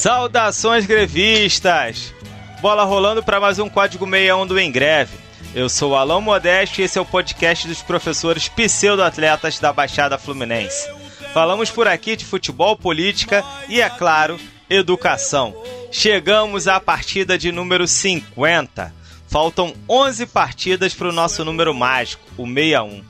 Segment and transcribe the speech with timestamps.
[0.00, 2.14] Saudações grevistas!
[2.62, 5.14] Bola rolando para mais um Código 61 do Em Greve.
[5.54, 10.16] Eu sou o Alão Modesto e esse é o podcast dos professores pseudo-atletas da Baixada
[10.16, 10.88] Fluminense.
[11.34, 14.40] Falamos por aqui de futebol, política e, é claro,
[14.70, 15.54] educação.
[15.92, 18.94] Chegamos à partida de número 50.
[19.28, 23.04] Faltam 11 partidas para o nosso número mágico, o 61.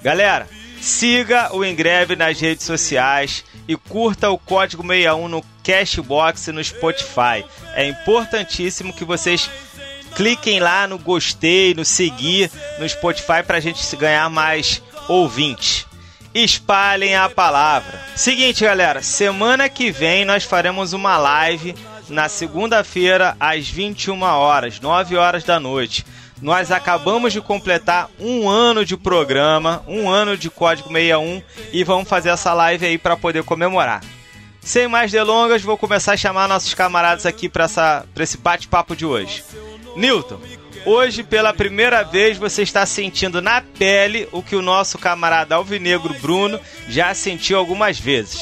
[0.00, 0.46] Galera,
[0.80, 6.52] siga o Em Greve nas redes sociais e curta o código 61 no Cashbox e
[6.52, 7.44] no Spotify.
[7.74, 9.48] É importantíssimo que vocês
[10.16, 15.86] cliquem lá no gostei, no seguir no Spotify para a gente ganhar mais ouvintes.
[16.34, 18.00] Espalhem a palavra.
[18.16, 21.74] Seguinte, galera, semana que vem nós faremos uma live
[22.08, 26.04] na segunda-feira às 21 horas, 9 horas da noite.
[26.42, 32.08] Nós acabamos de completar um ano de programa, um ano de Código 61 e vamos
[32.08, 34.00] fazer essa live aí para poder comemorar.
[34.62, 37.66] Sem mais delongas, vou começar a chamar nossos camaradas aqui para
[38.18, 39.42] esse bate-papo de hoje.
[39.96, 40.38] Newton,
[40.84, 46.14] hoje pela primeira vez você está sentindo na pele o que o nosso camarada alvinegro
[46.20, 48.40] Bruno já sentiu algumas vezes.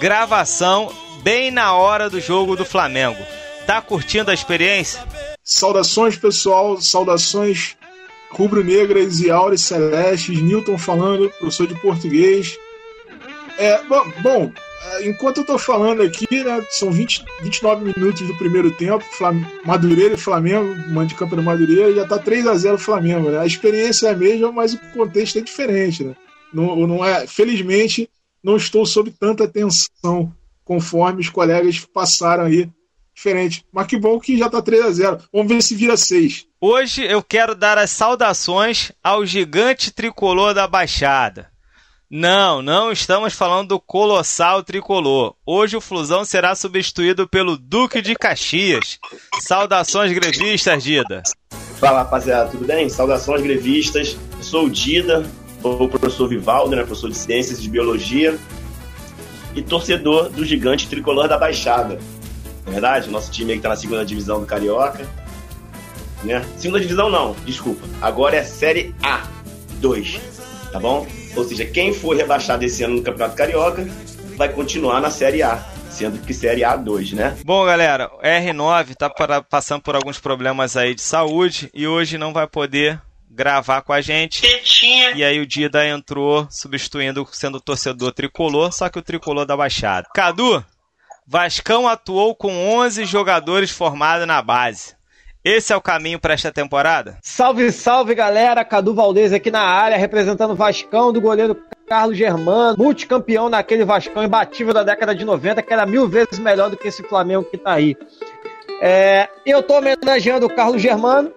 [0.00, 0.90] Gravação
[1.22, 3.22] bem na hora do jogo do Flamengo.
[3.66, 5.04] Tá curtindo a experiência?
[5.44, 7.76] Saudações, pessoal, saudações
[8.30, 10.40] rubro-negras e áureas celestes.
[10.40, 12.58] Newton falando, professor de português.
[13.58, 14.52] É, bom, bom
[15.02, 20.14] enquanto eu tô falando aqui, né, são 20, 29 minutos do primeiro tempo, Flam Madureira
[20.14, 23.38] e Flamengo, mando de campo do Madureira, já tá 3 a 0 Flamengo, né?
[23.38, 26.14] A experiência é a mesma, mas o contexto é diferente, né?
[26.52, 28.08] Não, não é, felizmente,
[28.42, 30.32] não estou sob tanta tensão
[30.64, 32.68] conforme os colegas passaram aí
[33.14, 33.64] diferente.
[33.72, 36.46] Mas que bom que já tá 3 a 0 Vamos ver se vira 6.
[36.60, 41.50] Hoje eu quero dar as saudações ao gigante tricolor da Baixada.
[42.10, 45.34] Não, não estamos falando do colossal tricolor.
[45.44, 48.98] Hoje o Flusão será substituído pelo Duque de Caxias.
[49.40, 51.22] Saudações grevistas, Dida.
[51.78, 52.88] Fala rapaziada, tudo bem?
[52.88, 54.16] Saudações grevistas.
[54.36, 55.24] Eu sou o Dida,
[55.60, 58.38] sou o professor Vivaldo, né, professor de Ciências e de Biologia
[59.54, 61.98] e torcedor do gigante tricolor da Baixada
[62.68, 63.10] é verdade?
[63.10, 65.08] Nosso time aí que tá na segunda divisão do Carioca.
[66.22, 66.44] Né?
[66.56, 67.86] Segunda divisão não, desculpa.
[68.00, 68.94] Agora é Série
[69.80, 70.20] A2,
[70.70, 71.06] tá bom?
[71.38, 73.86] Ou seja, quem for rebaixado esse ano no Campeonato Carioca
[74.36, 77.36] vai continuar na Série A, sendo que Série A2, né?
[77.44, 82.32] Bom, galera, R9 tá para, passando por alguns problemas aí de saúde e hoje não
[82.32, 83.00] vai poder
[83.30, 84.42] gravar com a gente.
[85.14, 90.08] E aí o Dida entrou substituindo, sendo torcedor tricolor, só que o tricolor da Baixada.
[90.12, 90.64] Cadu,
[91.24, 94.97] Vascão atuou com 11 jogadores formados na base.
[95.44, 97.18] Esse é o caminho para esta temporada?
[97.22, 98.64] Salve, salve galera!
[98.64, 101.56] Cadu Valdez aqui na área, representando o Vascão do goleiro
[101.88, 106.68] Carlos Germano, multicampeão naquele Vascão imbatível da década de 90, que era mil vezes melhor
[106.68, 107.96] do que esse Flamengo que tá aí.
[108.82, 111.32] É, eu tô homenageando o Carlos Germano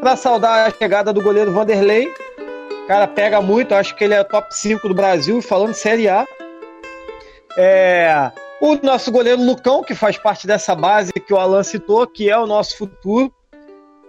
[0.00, 2.08] para saudar a chegada do goleiro Vanderlei.
[2.84, 6.08] O cara pega muito, acho que ele é top 5 do Brasil, falando de Série
[6.08, 6.26] A.
[7.56, 8.30] É,
[8.60, 12.38] o nosso goleiro Lucão, que faz parte dessa base que o Alan citou, que é
[12.38, 13.32] o nosso futuro.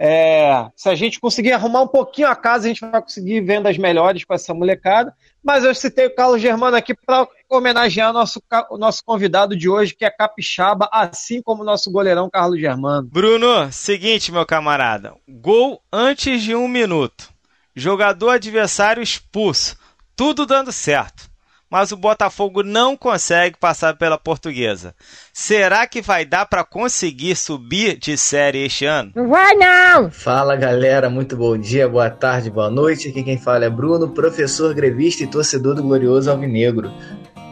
[0.03, 3.77] É, se a gente conseguir arrumar um pouquinho a casa, a gente vai conseguir vendas
[3.77, 5.13] melhores com essa molecada.
[5.43, 8.41] Mas eu citei o Carlos Germano aqui para homenagear nosso,
[8.71, 13.07] o nosso convidado de hoje, que é capixaba, assim como o nosso goleirão Carlos Germano.
[13.11, 17.29] Bruno, seguinte, meu camarada: gol antes de um minuto,
[17.75, 19.77] jogador adversário expulso,
[20.15, 21.30] tudo dando certo
[21.71, 24.93] mas o Botafogo não consegue passar pela Portuguesa.
[25.31, 29.13] Será que vai dar para conseguir subir de série este ano?
[29.15, 30.11] Não vai não!
[30.11, 33.07] Fala galera, muito bom dia, boa tarde, boa noite.
[33.07, 36.91] Aqui quem fala é Bruno, professor grevista e torcedor do glorioso Alvinegro.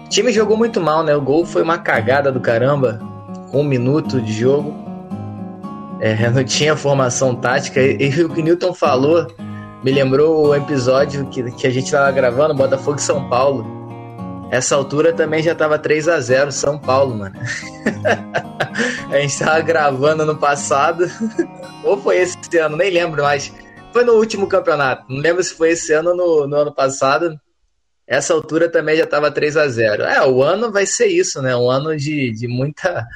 [0.06, 1.16] O time jogou muito mal, né?
[1.16, 3.00] O gol foi uma cagada do caramba,
[3.53, 4.75] um minuto de jogo.
[6.01, 7.81] É, não tinha formação tática.
[7.81, 9.27] E, e o que o Newton falou
[9.81, 13.79] me lembrou o episódio que, que a gente estava gravando, Botafogo e São Paulo
[14.51, 17.36] essa altura também já tava 3 a 0 São Paulo, mano.
[19.12, 21.06] a gente tava gravando no passado.
[21.84, 23.54] Ou foi esse ano, nem lembro mais.
[23.94, 25.06] Foi no último campeonato.
[25.07, 27.40] Não lembro se foi esse ano ou no, no ano passado.
[28.06, 31.56] Essa altura também já tava 3 a 0 É, o ano vai ser isso, né?
[31.56, 33.07] Um ano de, de muita,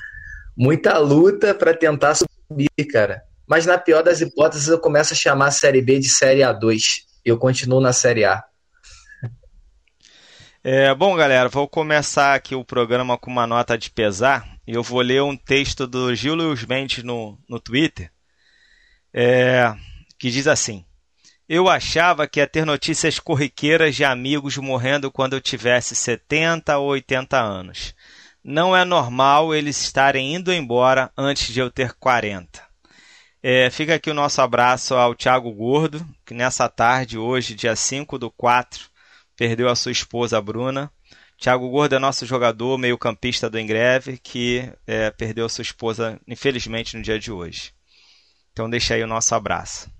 [0.56, 3.22] muita luta para tentar subir, cara.
[3.48, 7.04] Mas na pior das hipóteses, eu começo a chamar a Série B de Série A2.
[7.26, 8.44] E eu continuo na Série A.
[10.66, 14.48] É, bom, galera, vou começar aqui o programa com uma nota de pesar.
[14.66, 18.10] Eu vou ler um texto do Gil Luiz Mendes no, no Twitter,
[19.14, 19.76] é,
[20.18, 20.86] que diz assim:
[21.50, 26.92] Eu achava que ia ter notícias corriqueiras de amigos morrendo quando eu tivesse 70 ou
[26.92, 27.94] 80 anos.
[28.42, 32.64] Não é normal eles estarem indo embora antes de eu ter 40.
[33.44, 38.18] É, fica aqui o nosso abraço ao Thiago Gordo, que nessa tarde, hoje, dia 5
[38.18, 38.93] do 4,
[39.44, 40.90] perdeu a sua esposa Bruna.
[41.38, 46.96] Thiago Gordo é nosso jogador, meio-campista do Engreve, que é, perdeu a sua esposa, infelizmente,
[46.96, 47.74] no dia de hoje.
[48.54, 49.92] Então deixa aí o nosso abraço.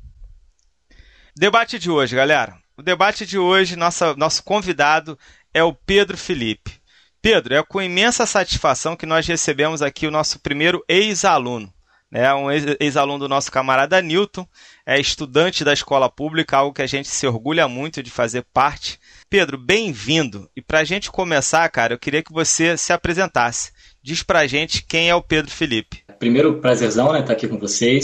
[1.36, 2.58] Debate de hoje, galera.
[2.78, 5.20] O debate de hoje, nossa, nosso convidado
[5.54, 6.80] é o Pedro Felipe.
[7.22, 11.70] Pedro, é com imensa satisfação que nós recebemos aqui o nosso primeiro ex-aluno.
[12.10, 12.34] Né?
[12.34, 12.50] Um
[12.80, 14.48] ex-aluno do nosso camarada Newton,
[14.86, 19.00] é estudante da escola pública, algo que a gente se orgulha muito de fazer parte.
[19.34, 20.48] Pedro, bem-vindo.
[20.56, 23.72] E para a gente começar, cara, eu queria que você se apresentasse.
[24.00, 26.04] Diz para a gente quem é o Pedro Felipe.
[26.20, 28.04] Primeiro, prazerzão, né, estar tá aqui com vocês.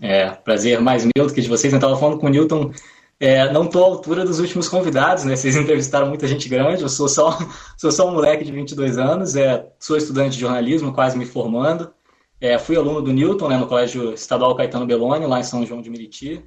[0.00, 1.70] É, prazer mais meu do que de vocês.
[1.70, 2.72] Eu estava falando com o Newton,
[3.20, 5.36] é, não estou à altura dos últimos convidados, né?
[5.36, 7.38] Vocês entrevistaram muita gente grande, eu sou só,
[7.76, 11.92] sou só um moleque de 22 anos, é, sou estudante de jornalismo, quase me formando.
[12.40, 15.82] É, fui aluno do Newton, né, no Colégio Estadual Caetano Belloni, lá em São João
[15.82, 16.42] de Meriti,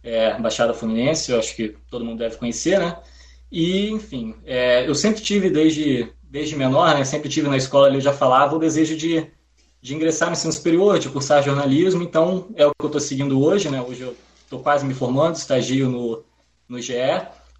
[0.00, 2.96] é, Baixada Fluminense, eu acho que todo mundo deve conhecer, né?
[3.50, 8.00] E, enfim, é, eu sempre tive, desde, desde menor, né, sempre tive na escola, eu
[8.00, 9.30] já falava, o desejo de
[9.80, 13.40] de ingressar no ensino superior, de cursar jornalismo, então é o que eu estou seguindo
[13.40, 13.80] hoje, né?
[13.80, 16.24] Hoje eu estou quase me formando, estagio no,
[16.68, 16.94] no GE.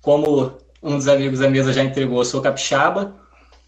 [0.02, 0.52] Como
[0.82, 3.14] um dos amigos da mesa já entregou, eu sou capixaba,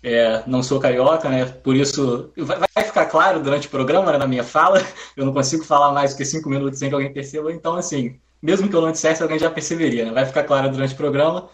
[0.03, 1.45] é, não sou carioca, né?
[1.45, 4.85] Por isso, vai, vai ficar claro durante o programa, né, na minha fala,
[5.17, 8.19] eu não consigo falar mais do que cinco minutos sem que alguém perceba, então, assim,
[8.43, 10.13] mesmo que eu não dissesse, alguém já perceberia, né?
[10.13, 11.49] Vai ficar claro durante o programa.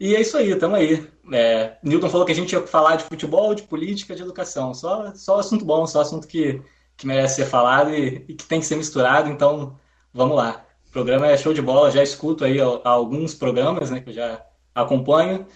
[0.00, 1.06] E é isso aí, tamo aí.
[1.32, 4.72] É, Newton falou que a gente ia falar de futebol, de política, de educação.
[4.72, 6.62] Só, só assunto bom, só assunto que,
[6.96, 9.28] que merece ser falado e, e que tem que ser misturado.
[9.28, 9.76] Então,
[10.12, 10.64] vamos lá.
[10.88, 14.42] O programa é show de bola, já escuto aí alguns programas né, que eu já
[14.74, 15.46] acompanho.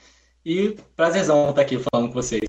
[0.44, 2.42] E prazerzão estar aqui falando com vocês.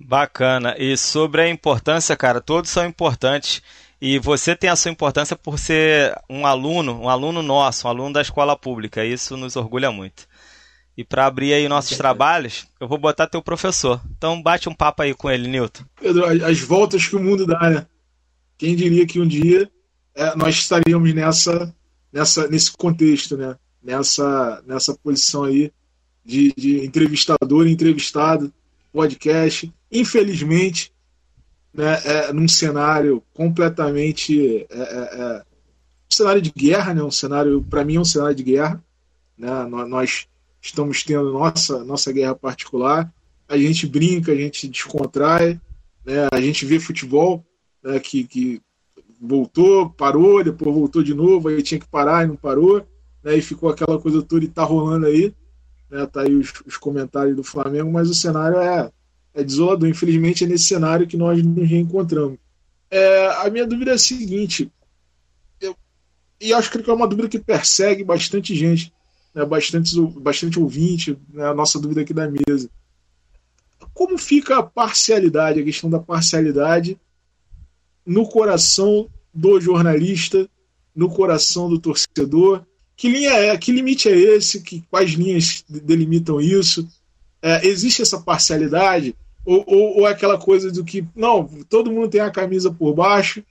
[0.00, 0.74] Bacana.
[0.78, 3.62] E sobre a importância, cara, todos são importantes.
[4.00, 8.12] E você tem a sua importância por ser um aluno, um aluno nosso, um aluno
[8.12, 9.04] da escola pública.
[9.04, 10.26] Isso nos orgulha muito.
[10.96, 14.00] E para abrir aí nossos trabalhos, eu vou botar teu professor.
[14.16, 15.82] Então bate um papo aí com ele, Newton.
[16.00, 17.86] Pedro, as voltas que o mundo dá, né?
[18.56, 19.68] Quem diria que um dia
[20.14, 21.74] é, nós estaríamos nessa,
[22.12, 23.56] nessa, nesse contexto, né?
[23.82, 25.72] Nessa, nessa posição aí
[26.24, 28.52] de, de entrevistador, entrevistado,
[28.92, 29.72] podcast.
[29.90, 30.92] Infelizmente,
[31.72, 34.64] né, é, num cenário completamente.
[34.70, 35.42] É, é, é
[36.08, 37.02] um cenário de guerra, né?
[37.02, 38.82] Um cenário, para mim, é um cenário de guerra.
[39.36, 39.50] Né?
[39.88, 40.28] Nós
[40.64, 43.12] estamos tendo nossa, nossa guerra particular.
[43.46, 45.60] A gente brinca, a gente descontrai,
[46.04, 46.26] né?
[46.32, 47.44] a gente vê futebol
[47.82, 48.00] né?
[48.00, 48.62] que, que
[49.20, 52.86] voltou, parou, depois voltou de novo, aí tinha que parar e não parou,
[53.22, 53.36] né?
[53.36, 55.34] e ficou aquela coisa toda e tá rolando aí.
[55.90, 56.06] Né?
[56.06, 58.90] Tá aí os, os comentários do Flamengo, mas o cenário é,
[59.34, 59.86] é desolador.
[59.86, 62.38] Infelizmente é nesse cenário que nós nos reencontramos.
[62.90, 64.70] É, a minha dúvida é a seguinte,
[65.60, 65.76] eu,
[66.40, 68.93] e acho que é uma dúvida que persegue bastante gente
[69.34, 72.70] né, bastante, bastante ouvinte, né, a nossa dúvida aqui da mesa.
[73.92, 76.98] Como fica a parcialidade, a questão da parcialidade
[78.06, 80.48] no coração do jornalista,
[80.94, 82.64] no coração do torcedor?
[82.96, 84.62] Que linha é, que limite é esse?
[84.62, 86.88] Que, quais linhas delimitam isso?
[87.42, 89.16] É, existe essa parcialidade?
[89.44, 92.94] Ou, ou, ou, é aquela coisa do que, não, todo mundo tem a camisa por
[92.94, 93.44] baixo,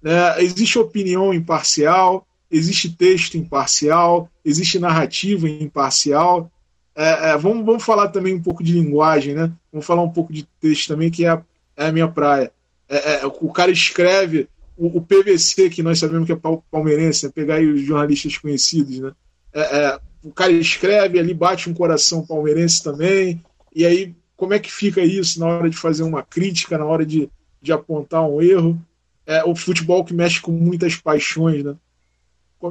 [0.00, 6.50] né, existe opinião imparcial, existe texto imparcial, existe narrativa imparcial.
[6.94, 9.50] É, é, vamos, vamos falar também um pouco de linguagem, né?
[9.72, 11.42] Vamos falar um pouco de texto também, que é a,
[11.76, 12.52] é a minha praia.
[12.88, 16.38] É, é o cara escreve o, o, PVC, que nós sabemos que é
[16.70, 17.32] palmeirense, né?
[17.34, 19.12] pegar aí os jornalistas conhecidos, né?
[19.52, 23.40] É, o cara escreve, ali bate um coração palmeirense também,
[23.74, 27.06] e aí como é que fica isso na hora de fazer uma crítica, na hora
[27.06, 27.30] de,
[27.62, 28.80] de apontar um erro?
[29.26, 31.74] É, o futebol que mexe com muitas paixões, né?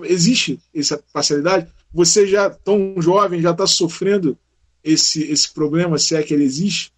[0.04, 1.68] Existe essa parcialidade?
[1.94, 4.38] Você já tão jovem já está sofrendo
[4.84, 6.92] esse, esse problema, se é que ele existe?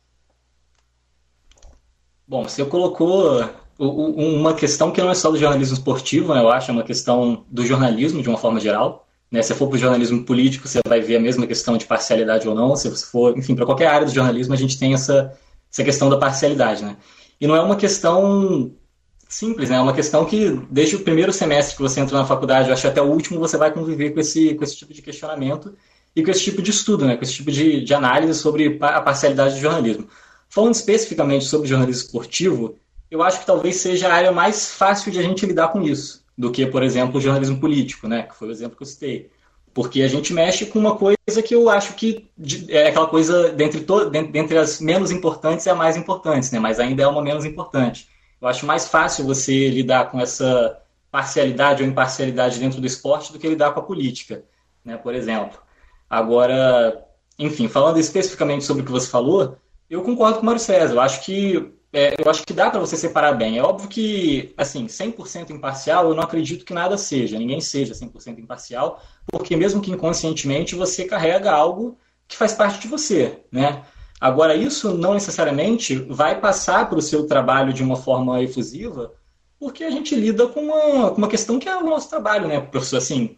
[2.27, 3.43] Bom, você colocou
[3.77, 6.41] uma questão que não é só do jornalismo esportivo, né?
[6.41, 9.05] eu acho, é uma questão do jornalismo de uma forma geral.
[9.29, 9.41] Né?
[9.41, 12.55] Se for para o jornalismo político, você vai ver a mesma questão de parcialidade ou
[12.55, 12.75] não.
[12.75, 15.37] Se você for, enfim, para qualquer área do jornalismo, a gente tem essa,
[15.71, 16.83] essa questão da parcialidade.
[16.83, 16.95] Né?
[17.39, 18.71] E não é uma questão
[19.27, 19.77] simples, né?
[19.77, 22.87] É uma questão que, desde o primeiro semestre que você entra na faculdade, eu acho
[22.87, 25.75] até o último, você vai conviver com esse, com esse tipo de questionamento
[26.15, 27.17] e com esse tipo de estudo, né?
[27.17, 30.07] Com esse tipo de, de análise sobre a parcialidade do jornalismo.
[30.49, 32.77] Falando especificamente sobre jornalismo esportivo,
[33.09, 36.23] eu acho que talvez seja a área mais fácil de a gente lidar com isso,
[36.37, 38.23] do que, por exemplo, o jornalismo político, né?
[38.23, 39.29] Que foi o exemplo que eu citei.
[39.73, 42.29] Porque a gente mexe com uma coisa que eu acho que
[42.69, 43.85] é aquela coisa, dentre,
[44.31, 46.59] dentre as menos importantes, é a mais importante, né?
[46.59, 48.07] mas ainda é uma menos importante.
[48.45, 53.39] Eu acho mais fácil você lidar com essa parcialidade ou imparcialidade dentro do esporte do
[53.39, 54.43] que lidar com a política,
[54.83, 54.97] né?
[54.97, 55.57] por exemplo.
[56.07, 57.03] Agora,
[57.39, 59.57] enfim, falando especificamente sobre o que você falou,
[59.89, 60.93] eu concordo com o Mário César.
[60.93, 63.57] Eu acho que é, eu acho que dá para você separar bem.
[63.57, 68.37] É óbvio que, assim, 100% imparcial, eu não acredito que nada seja, ninguém seja 100%
[68.37, 71.97] imparcial, porque mesmo que inconscientemente você carrega algo
[72.27, 73.83] que faz parte de você, né?
[74.19, 79.13] Agora, isso não necessariamente vai passar para o seu trabalho de uma forma efusiva,
[79.59, 82.59] porque a gente lida com uma, com uma questão que é o nosso trabalho, né,
[82.59, 82.97] professor?
[82.97, 83.37] Assim,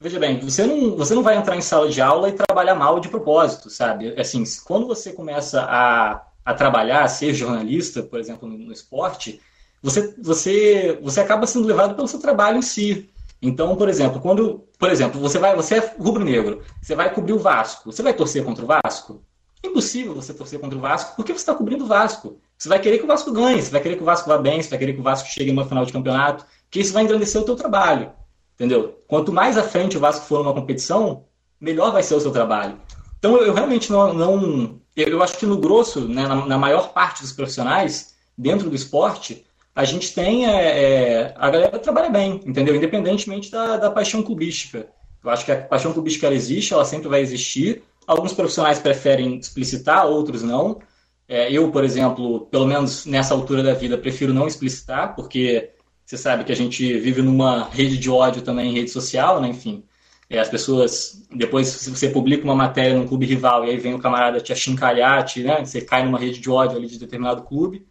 [0.00, 3.00] veja bem, você não, você não vai entrar em sala de aula e trabalhar mal
[3.00, 4.18] de propósito, sabe?
[4.18, 9.40] Assim, quando você começa a a trabalhar, ser jornalista, por exemplo, no, no esporte,
[9.82, 13.10] você, você, você acaba sendo levado pelo seu trabalho em si.
[13.40, 17.38] Então, por exemplo, quando, por exemplo, você vai, você é rubro-negro, você vai cobrir o
[17.38, 19.22] Vasco, você vai torcer contra o Vasco?
[19.62, 22.38] É impossível você torcer contra o Vasco, porque você está cobrindo o Vasco.
[22.58, 24.62] Você vai querer que o Vasco ganhe, você vai querer que o Vasco vá bem,
[24.62, 27.40] você vai querer que o Vasco chegue uma final de campeonato, que isso vai engrandecer
[27.40, 28.12] o teu trabalho,
[28.54, 29.02] entendeu?
[29.06, 31.24] Quanto mais à frente o Vasco for numa competição,
[31.60, 32.80] melhor vai ser o seu trabalho.
[33.18, 37.22] Então, eu realmente não, não eu acho que no grosso, né, na, na, maior parte
[37.22, 40.46] dos profissionais, dentro do esporte, a gente tem.
[40.46, 42.76] É, é, a galera trabalha bem, entendeu?
[42.76, 44.88] Independentemente da, da paixão clubística.
[45.24, 47.82] Eu acho que a paixão clubística ela existe, ela sempre vai existir.
[48.06, 50.80] Alguns profissionais preferem explicitar, outros não.
[51.28, 55.70] É, eu, por exemplo, pelo menos nessa altura da vida, prefiro não explicitar, porque
[56.04, 59.48] você sabe que a gente vive numa rede de ódio também em rede social, né?
[59.48, 59.84] Enfim,
[60.28, 63.94] é, as pessoas, depois, se você publica uma matéria num clube rival e aí vem
[63.94, 67.42] o camarada te achincalhar, te, né, você cai numa rede de ódio ali de determinado
[67.42, 67.86] clube.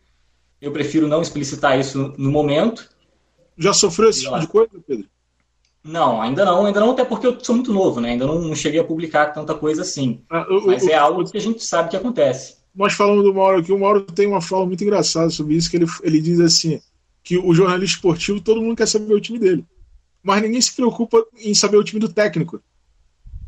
[0.62, 2.90] Eu prefiro não explicitar isso no momento.
[3.58, 5.08] Já sofreu esse tipo de coisa, Pedro?
[5.84, 8.12] Não, ainda não, ainda não, até porque eu sou muito novo, né?
[8.12, 10.22] Ainda não cheguei a publicar tanta coisa assim.
[10.30, 12.58] Ah, eu, Mas eu, é algo que a gente sabe que acontece.
[12.74, 15.78] Nós falamos do Mauro aqui, o Mauro tem uma fala muito engraçada sobre isso, que
[15.78, 16.80] ele, ele diz assim,
[17.24, 19.66] que o jornalista esportivo, todo mundo quer saber o time dele
[20.24, 22.62] mas ninguém se preocupa em saber o time do técnico.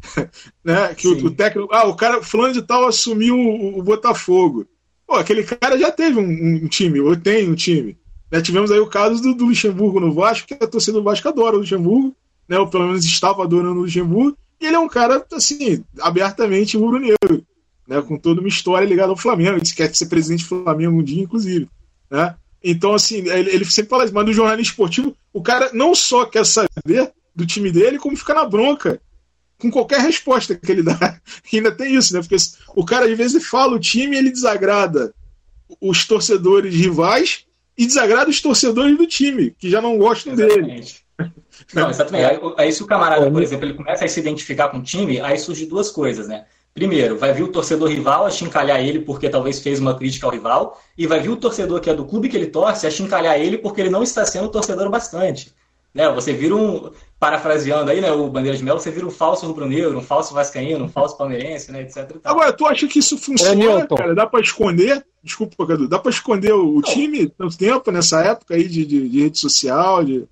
[0.63, 0.93] né?
[0.95, 1.73] Que o, o, técnico.
[1.73, 4.65] Ah, o cara, fulano de tal assumiu o, o Botafogo.
[5.05, 7.97] Pô, aquele cara já teve um, um time, ou tem um time.
[8.31, 8.41] Né?
[8.41, 11.55] Tivemos aí o caso do, do, Luxemburgo no Vasco, que a torcida do Vasco adora
[11.55, 12.15] o Luxemburgo,
[12.47, 12.57] né?
[12.57, 17.45] ou pelo menos estava adorando o Luxemburgo, e ele é um cara, assim, abertamente rubro-negro,
[17.87, 18.01] né?
[18.01, 19.57] com toda uma história ligada ao Flamengo.
[19.57, 21.67] Ele quer ser presidente do Flamengo um dia, inclusive.
[22.09, 22.35] Né?
[22.63, 26.25] Então, assim, ele, ele sempre fala isso, mas no jornalismo esportivo, o cara não só
[26.25, 29.01] quer saber do time dele, como fica na bronca
[29.57, 31.19] com qualquer resposta que ele dá.
[31.51, 32.21] E ainda tem isso, né?
[32.21, 32.35] Porque
[32.75, 35.13] o cara, às vezes, fala o time ele desagrada
[35.81, 37.45] os torcedores rivais
[37.77, 40.67] e desagrada os torcedores do time, que já não gostam exatamente.
[40.67, 41.02] dele.
[41.73, 42.25] Não, exatamente.
[42.25, 45.19] Aí, aí, se o camarada, por exemplo, ele começa a se identificar com o time,
[45.21, 46.45] aí surge duas coisas, né?
[46.73, 50.31] Primeiro, vai vir o torcedor rival a chincalhar ele porque talvez fez uma crítica ao
[50.31, 53.39] rival, e vai vir o torcedor que é do clube que ele torce a chincalhar
[53.39, 55.53] ele porque ele não está sendo torcedor bastante.
[55.93, 56.09] Né?
[56.11, 59.95] Você vira um, parafraseando aí, né, o Bandeira de Melo, você vira um falso rubro-negro,
[59.95, 62.17] um falso vascaíno, um falso palmeirense, né, etc.
[62.23, 64.15] Agora, tu acha que isso funciona, é, cara?
[64.15, 68.67] Dá para esconder, desculpa, Cadu, dá para esconder o, time tanto tempo nessa época aí
[68.67, 70.25] de, de, de rede social, de...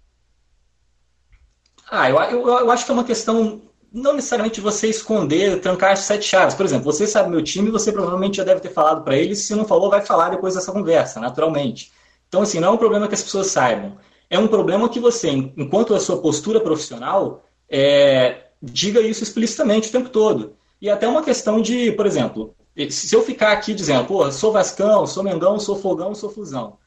[1.91, 5.99] Ah, eu, eu, eu acho que é uma questão não necessariamente você esconder, trancar as
[5.99, 6.55] sete chaves.
[6.55, 9.39] Por exemplo, você sabe meu time, você provavelmente já deve ter falado para eles.
[9.39, 11.91] Se não falou, vai falar depois dessa conversa, naturalmente.
[12.29, 13.97] Então, assim, não é um problema que as pessoas saibam.
[14.29, 19.91] É um problema que você, enquanto a sua postura profissional, é, diga isso explicitamente o
[19.91, 20.55] tempo todo.
[20.81, 22.55] E até uma questão de, por exemplo,
[22.89, 26.77] se eu ficar aqui dizendo, pô, sou Vascão, sou Mengão, sou Fogão, sou Fusão.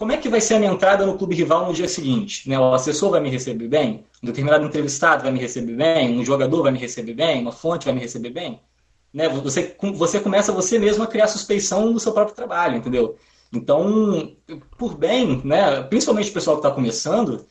[0.00, 2.48] Como é que vai ser a minha entrada no clube rival no dia seguinte?
[2.48, 2.58] Né?
[2.58, 4.06] O assessor vai me receber bem?
[4.22, 6.18] Um determinado entrevistado vai me receber bem?
[6.18, 7.42] Um jogador vai me receber bem?
[7.42, 8.62] Uma fonte vai me receber bem?
[9.12, 9.28] Né?
[9.28, 13.18] Você, você começa você mesmo a criar suspeição do seu próprio trabalho, entendeu?
[13.52, 14.34] Então,
[14.78, 17.46] por bem, né, principalmente o pessoal que está começando,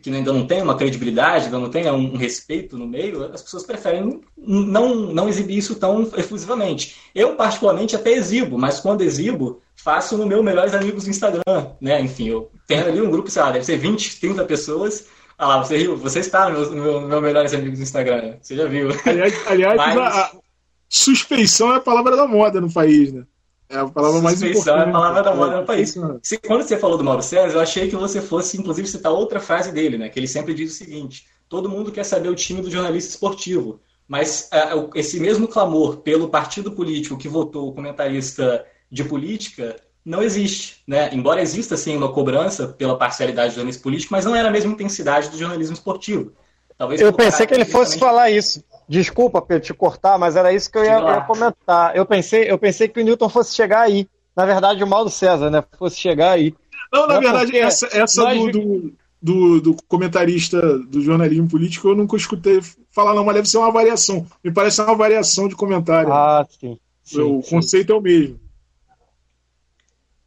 [0.00, 3.64] que ainda não tem uma credibilidade, ainda não tem um, respeito no meio, as pessoas
[3.64, 6.98] preferem não, não exibir isso tão efusivamente.
[7.12, 11.42] Eu, particularmente, até exibo, mas quando exibo, faço no meu Melhores Amigos do Instagram,
[11.80, 12.00] né?
[12.00, 15.06] Enfim, eu tenho ali um grupo, sei lá, deve ser 20, 30 pessoas.
[15.38, 18.66] Ah lá, você, você está no meu, no meu, Melhores Amigos do Instagram, você já
[18.66, 18.88] viu.
[19.06, 19.96] Aliás, aliás mas...
[19.96, 20.32] a
[20.88, 23.24] suspeição é a palavra da moda no país, né?
[23.70, 24.68] É a palavra mais importante.
[24.68, 25.94] é a palavra da moda no país.
[26.22, 29.38] Se, quando você falou do Mauro César, eu achei que você fosse, inclusive, citar outra
[29.38, 30.08] frase dele, né?
[30.08, 33.80] Que ele sempre diz o seguinte: todo mundo quer saber o time do jornalista esportivo.
[34.08, 40.22] Mas uh, esse mesmo clamor pelo partido político que votou o comentarista de política não
[40.22, 41.10] existe, né?
[41.12, 44.72] Embora exista sim uma cobrança pela parcialidade do jornalismo político, mas não era a mesma
[44.72, 46.32] intensidade do jornalismo esportivo.
[46.76, 48.64] Talvez Eu pensei que ele caráter fosse justamente- falar isso.
[48.88, 51.94] Desculpa, Pedro, te cortar, mas era isso que eu ia, ia comentar.
[51.94, 54.08] Eu pensei, eu pensei que o Newton fosse chegar aí.
[54.34, 55.62] Na verdade, o mal do César, né?
[55.78, 56.54] Fosse chegar aí.
[56.92, 58.92] Não, na Não, verdade, porque essa, essa nós- do, do,
[59.22, 63.70] do, do comentarista do jornalismo político eu nunca escutei falar, não, mas deve ser uma
[63.70, 64.26] variação.
[64.42, 66.12] Me parece uma variação de comentário.
[66.12, 66.78] Ah, sim.
[67.04, 67.50] sim, o sim.
[67.50, 68.40] conceito é o mesmo.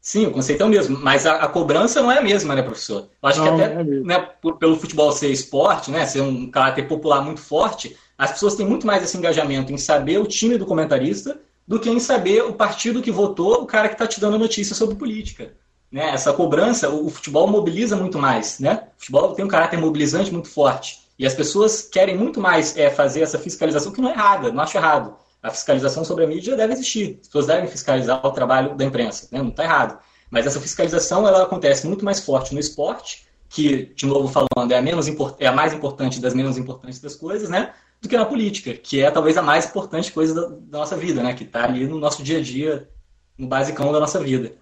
[0.05, 2.61] Sim, o conceito é o mesmo, mas a, a cobrança não é a mesma, né,
[2.61, 3.07] professor?
[3.21, 6.51] Eu acho Não, que até é né, por- pelo futebol ser esporte, né, ser um
[6.51, 10.57] caráter popular muito forte, as pessoas têm muito mais esse engajamento em saber o time
[10.57, 14.19] do comentarista do que em saber o partido que votou o cara que está te
[14.19, 15.53] dando a notícia sobre política.
[15.89, 16.09] Né?
[16.09, 18.59] Essa cobrança, o, o futebol mobiliza muito mais.
[18.59, 18.83] Né?
[18.97, 20.99] O futebol tem um caráter mobilizante muito forte.
[21.17, 24.63] E as pessoas querem muito mais é, fazer essa fiscalização, que não é errada, não
[24.63, 25.15] acho errado.
[25.43, 27.19] A fiscalização sobre a mídia deve existir.
[27.21, 29.39] As pessoas devem fiscalizar o trabalho da imprensa, né?
[29.41, 29.99] não está errado.
[30.31, 34.77] Mas essa fiscalização ela acontece muito mais forte no esporte, que, de novo falando, é
[34.77, 35.07] a, menos
[35.37, 37.73] é a mais importante das menos importantes das coisas, né?
[38.01, 41.21] do que na política, que é talvez a mais importante coisa da, da nossa vida,
[41.21, 41.33] né?
[41.33, 42.89] que está ali no nosso dia a dia,
[43.37, 44.53] no basicão da nossa vida.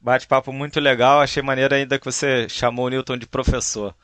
[0.00, 1.20] Bate-papo muito legal.
[1.20, 3.94] Achei maneiro ainda que você chamou o Newton de professor.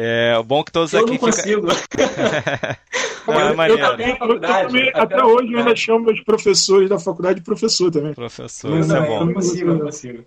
[0.00, 1.32] É bom que todos Eu aqui não ficam.
[1.32, 1.66] consigo.
[3.26, 6.98] Não, é eu, também, eu também, até até hoje, eu ainda chamo os professores da
[6.98, 8.14] faculdade de professor também.
[8.14, 9.20] Professor, Eu isso é também, bom.
[9.20, 10.24] Eu não consigo, eu não consigo.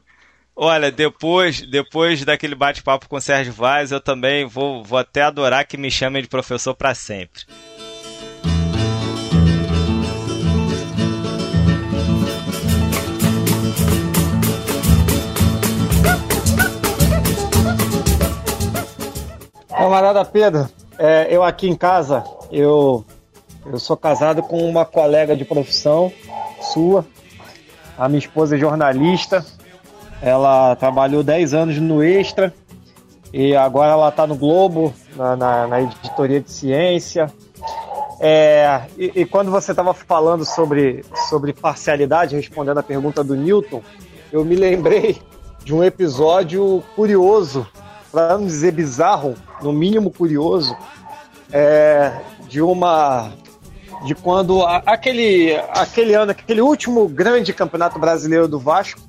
[0.55, 5.65] Olha, depois, depois daquele bate-papo com o Sérgio Vaz, eu também vou, vou até adorar
[5.65, 7.41] que me chamem de professor para sempre.
[19.91, 23.03] Camarada Pedro, é, eu aqui em casa, eu,
[23.65, 26.10] eu sou casado com uma colega de profissão
[26.62, 27.05] sua.
[27.98, 29.45] A minha esposa é jornalista.
[30.21, 32.53] Ela trabalhou 10 anos no Extra
[33.33, 37.29] e agora ela está no Globo, na, na- na editoria de ciência.
[38.21, 43.81] É, e, e quando você estava falando sobre, sobre parcialidade, respondendo a pergunta do Newton,
[44.31, 45.22] eu me lembrei
[45.65, 47.68] de um episódio curioso,
[48.11, 50.75] para não dizer bizarro, no mínimo curioso,
[51.51, 52.11] é,
[52.47, 53.31] de uma
[54.05, 59.00] de quando a- aquele aquele ano, aquele último grande campeonato brasileiro do Vasco,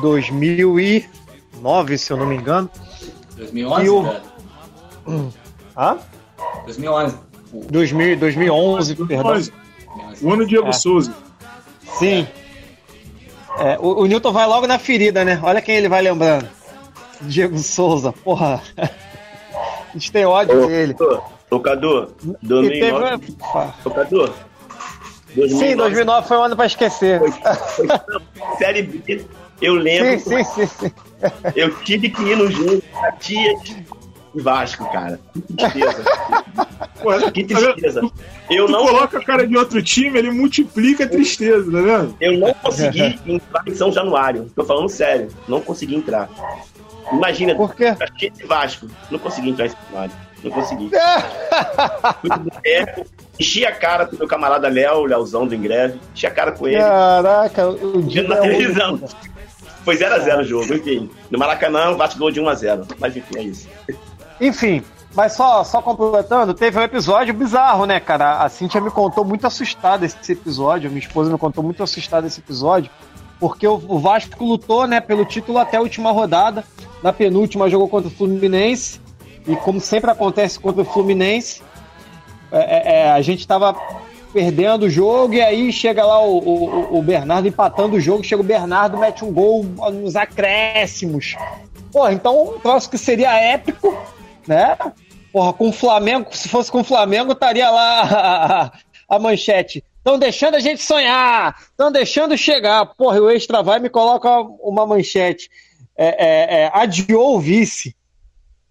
[0.00, 2.68] 2009, se eu não me engano.
[3.36, 4.22] 2011, E o- cara?
[5.76, 5.96] Ah?
[6.64, 7.16] 2011.
[7.70, 9.24] 2000, 2011, perdão.
[9.32, 9.52] Mas,
[10.22, 10.72] o ano de Diego É.
[10.72, 11.14] Souza.
[11.98, 12.26] Sim.
[13.58, 15.38] É, o, o Newton vai logo na ferida, né?
[15.42, 16.48] Olha quem ele vai lembrando.
[17.22, 18.60] Diego Souza, porra.
[18.76, 20.96] A gente tem ódio dele.
[21.50, 23.18] Ô, Cadu, E 2009.
[23.18, 23.36] teve...
[23.84, 24.34] Ô, Cadu,
[25.48, 27.20] Sim, 2009 foi um ano pra esquecer.
[28.58, 29.24] Série B,
[29.60, 30.92] eu lembro, Sim, sim, sim,
[31.56, 33.54] eu tive que ir no jogo da Tia
[34.34, 35.20] e Vasco, cara.
[35.32, 36.04] Que tristeza.
[37.32, 38.00] Que tá tristeza.
[38.50, 42.16] Eu Tu não, coloca a cara de outro time, ele multiplica a tristeza, tá vendo?
[42.20, 44.50] eu não consegui entrar em São Januário.
[44.54, 45.28] Tô falando sério.
[45.48, 46.28] Não consegui entrar.
[47.10, 47.94] Imagina, Por quê?
[48.16, 48.86] Tia e Vasco.
[49.10, 50.14] Não consegui entrar São Januário.
[50.44, 50.90] Não consegui.
[52.20, 53.06] Fui pro boteco,
[53.38, 56.00] enchi a cara com meu camarada Léo, o Leozão do Engreve.
[56.14, 56.78] Enchi a cara com ele.
[56.78, 59.00] Caraca, o dia na televisão.
[59.84, 61.10] Foi 0x0 o jogo, enfim.
[61.30, 62.94] No Maracanã, o Vasco ganhou de 1x0.
[62.98, 63.68] Mas enfim, é isso.
[64.40, 64.82] Enfim,
[65.14, 68.42] mas só, só completando, teve um episódio bizarro, né, cara?
[68.42, 72.40] A Cintia me contou muito assustada esse episódio, minha esposa me contou muito assustada esse
[72.40, 72.90] episódio,
[73.42, 76.62] porque o, Vasco lutou, né, pelo título até a última rodada.
[77.02, 79.00] Na penúltima jogou contra o Fluminense,
[79.48, 81.60] e como sempre acontece contra o Fluminense,
[82.52, 83.74] é, é, é, a gente tava
[84.32, 88.40] perdendo o jogo, e aí chega lá o, o, o Bernardo empatando o jogo, chega
[88.40, 91.34] o Bernardo, mete um gol nos acréscimos.
[91.92, 93.98] Porra, então um troço que seria épico,
[94.46, 94.78] né?
[95.32, 98.72] Porra, com o Flamengo, se fosse com o Flamengo, estaria lá a, a-
[99.08, 99.82] a manchete.
[100.02, 102.84] Estão deixando a gente sonhar, estão deixando chegar.
[102.96, 104.28] Porra, o Extra vai e me coloca
[104.60, 105.48] uma manchete.
[105.96, 107.94] É, é, é, adiou o vice.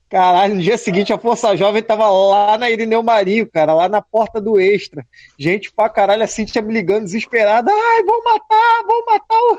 [0.10, 4.02] Caralho, no dia seguinte a Força Jovem tava lá na Irineu Marinho, cara, lá na
[4.02, 5.08] porta do Extra.
[5.40, 7.72] Gente pra caralho, a Cintia me ligando desesperada.
[7.72, 9.58] Ai, vão matar, vão matar o.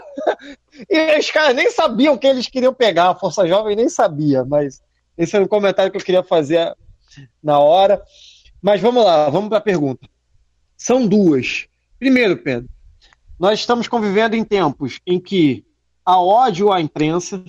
[0.91, 4.83] E os caras nem sabiam que eles queriam pegar, a Força Jovem nem sabia, mas
[5.17, 6.75] esse era um comentário que eu queria fazer
[7.43, 8.03] na hora.
[8.61, 10.07] Mas vamos lá, vamos para a pergunta.
[10.83, 11.69] São duas.
[11.97, 12.69] Primeiro, Pedro,
[13.39, 15.65] nós estamos convivendo em tempos em que
[16.05, 17.41] há ódio à imprensa,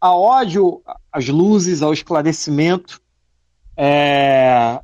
[0.00, 0.80] há ódio
[1.12, 2.98] às luzes, ao esclarecimento.
[3.76, 4.80] É,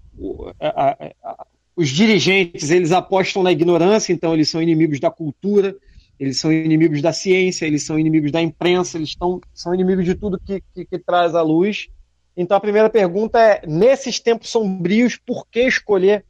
[0.61, 5.75] a- a- os dirigentes eles apostam na ignorância, então eles são inimigos da cultura,
[6.21, 10.15] eles são inimigos da ciência, eles são inimigos da imprensa, eles tão, são inimigos de
[10.15, 11.89] tudo que, que, que traz à luz.
[12.37, 16.23] Então a primeira pergunta é: nesses tempos sombrios, por que escolher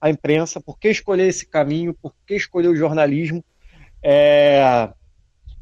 [0.00, 0.60] a imprensa?
[0.60, 1.94] Por que escolher esse caminho?
[1.94, 3.44] Por que escolher o jornalismo?
[4.02, 4.88] É...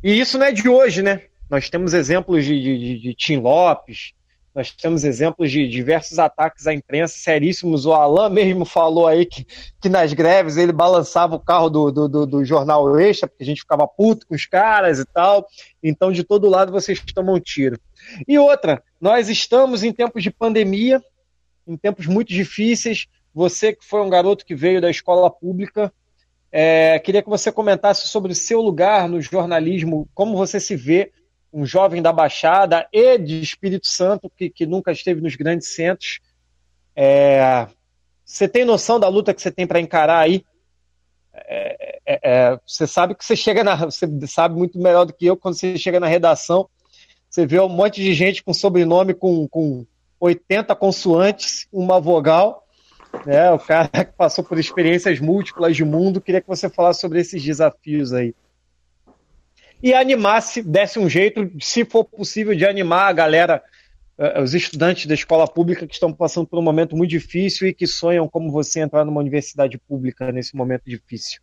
[0.02, 1.22] E isso não é de hoje, né?
[1.50, 4.12] Nós temos exemplos de, de, de Tim Lopes,
[4.58, 7.86] nós temos exemplos de diversos ataques à imprensa seríssimos.
[7.86, 9.46] O Alain mesmo falou aí que,
[9.80, 13.46] que nas greves ele balançava o carro do, do, do, do jornal Extra, porque a
[13.46, 15.46] gente ficava puto com os caras e tal.
[15.80, 17.78] Então, de todo lado, vocês tomam tiro.
[18.26, 21.00] E outra, nós estamos em tempos de pandemia,
[21.64, 23.06] em tempos muito difíceis.
[23.38, 25.92] Você que foi um garoto que veio da escola pública,
[26.50, 31.12] é, queria que você comentasse sobre o seu lugar no jornalismo, como você se vê
[31.52, 36.18] um jovem da Baixada e de Espírito Santo, que, que nunca esteve nos grandes centros.
[36.96, 37.68] É,
[38.24, 40.44] você tem noção da luta que você tem para encarar aí?
[41.32, 43.76] É, é, é, você sabe que você chega na.
[43.76, 46.68] Você sabe muito melhor do que eu quando você chega na redação.
[47.30, 49.86] Você vê um monte de gente com sobrenome com, com
[50.18, 52.64] 80 consoantes, uma vogal.
[53.26, 56.20] Né, o cara que passou por experiências múltiplas de mundo.
[56.20, 58.34] Queria que você falasse sobre esses desafios aí
[59.82, 63.62] e animasse, desse um jeito, se for possível, de animar a galera,
[64.18, 67.74] uh, os estudantes da escola pública que estão passando por um momento muito difícil e
[67.74, 71.40] que sonham, como você, entrar numa universidade pública nesse momento difícil.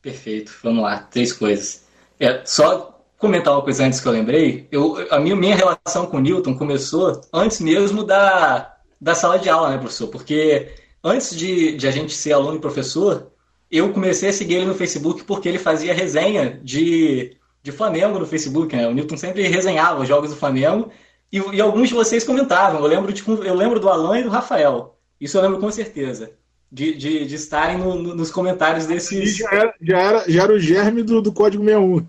[0.00, 1.84] Perfeito, vamos lá, três coisas.
[2.20, 6.20] É, só comentar uma coisa antes que eu lembrei, eu, a minha, minha relação com
[6.20, 10.08] Newton começou antes mesmo da, da sala de aula, né, professor?
[10.08, 10.68] Porque
[11.02, 13.30] antes de, de a gente ser aluno e professor,
[13.70, 18.26] eu comecei a seguir ele no Facebook porque ele fazia resenha de, de Flamengo no
[18.26, 18.88] Facebook, né?
[18.88, 20.90] O Newton sempre resenhava os jogos do Flamengo
[21.32, 22.80] e, e alguns de vocês comentavam.
[22.80, 24.96] Eu lembro, de, eu lembro do Alan e do Rafael.
[25.20, 26.32] Isso eu lembro com certeza.
[26.70, 29.36] De, de, de estarem no, no, nos comentários desses.
[29.36, 32.06] Já era, já era, já era o germe do, do código 61.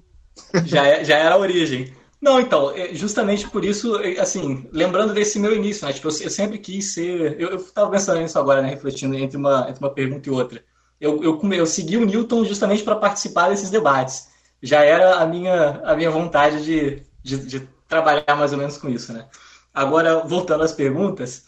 [0.66, 1.94] já, é, já era a origem.
[2.22, 5.94] Não, então, é, justamente por isso, é, assim, lembrando desse meu início, né?
[5.94, 7.40] Tipo, eu, sempre quis ser.
[7.40, 8.70] Eu, eu tava pensando nisso agora, né?
[8.70, 10.64] Refletindo entre uma, entre uma pergunta e outra
[11.00, 14.30] eu, eu, eu segui o Newton justamente para participar desses debates.
[14.62, 18.90] Já era a minha, a minha vontade de, de, de trabalhar mais ou menos com
[18.90, 19.28] isso, né?
[19.74, 21.46] Agora, voltando às perguntas,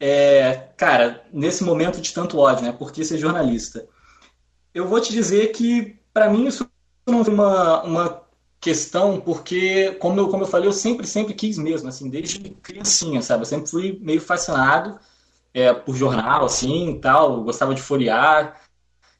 [0.00, 2.72] é, cara, nesse momento de tanto ódio, né?
[2.72, 3.86] Por que ser jornalista?
[4.72, 6.68] Eu vou te dizer que, para mim, isso
[7.06, 8.22] não foi uma, uma
[8.64, 13.20] questão, porque, como eu, como eu falei, eu sempre, sempre quis mesmo, assim, desde criancinha,
[13.20, 13.42] sabe?
[13.42, 14.98] Eu sempre fui meio fascinado
[15.52, 18.58] é, por jornal, assim, tal, gostava de folhear,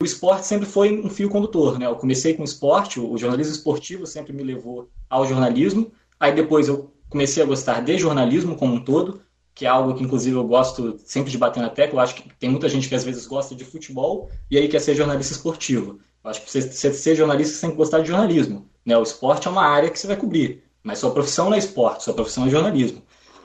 [0.00, 1.86] o esporte sempre foi um fio condutor, né?
[1.86, 5.92] Eu comecei com o esporte, o jornalismo esportivo sempre me levou ao jornalismo.
[6.18, 9.20] Aí depois eu comecei a gostar de jornalismo como um todo,
[9.54, 11.98] que é algo que inclusive eu gosto sempre de bater na tecla.
[11.98, 14.80] Eu acho que tem muita gente que às vezes gosta de futebol e aí quer
[14.80, 16.00] ser jornalista esportivo.
[16.24, 18.68] Eu acho que você, ser jornalista tem que gostar de jornalismo.
[18.84, 18.96] Né?
[18.96, 22.04] O esporte é uma área que você vai cobrir, mas sua profissão não é esporte,
[22.04, 23.02] sua profissão é jornalismo.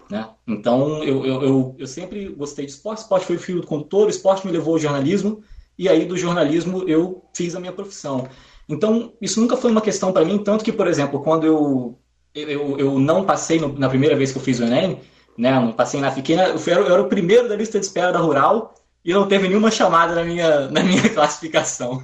[0.09, 0.27] Né?
[0.47, 4.09] Então eu, eu, eu, eu sempre gostei de esporte, esporte foi o fio condutor, o
[4.09, 5.43] esporte me levou ao jornalismo
[5.77, 8.27] e aí do jornalismo eu fiz a minha profissão.
[8.67, 11.97] Então, isso nunca foi uma questão para mim, tanto que, por exemplo, quando eu,
[12.35, 14.99] eu, eu não passei no, na primeira vez que eu fiz o Enem,
[15.35, 18.11] né, não passei na fiquei eu, fui, eu era o primeiro da lista de espera
[18.11, 22.03] da Rural e não teve nenhuma chamada na minha, na minha classificação.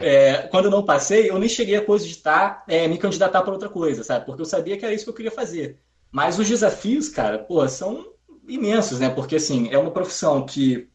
[0.00, 4.02] É, quando não passei, eu nem cheguei a cogitar é, me candidatar para outra coisa,
[4.02, 4.26] sabe?
[4.26, 5.78] Porque eu sabia que era isso que eu queria fazer.
[6.10, 8.04] Mas os desafios, cara, pô, são
[8.48, 9.08] imensos, né?
[9.08, 10.88] Porque, assim, é uma profissão que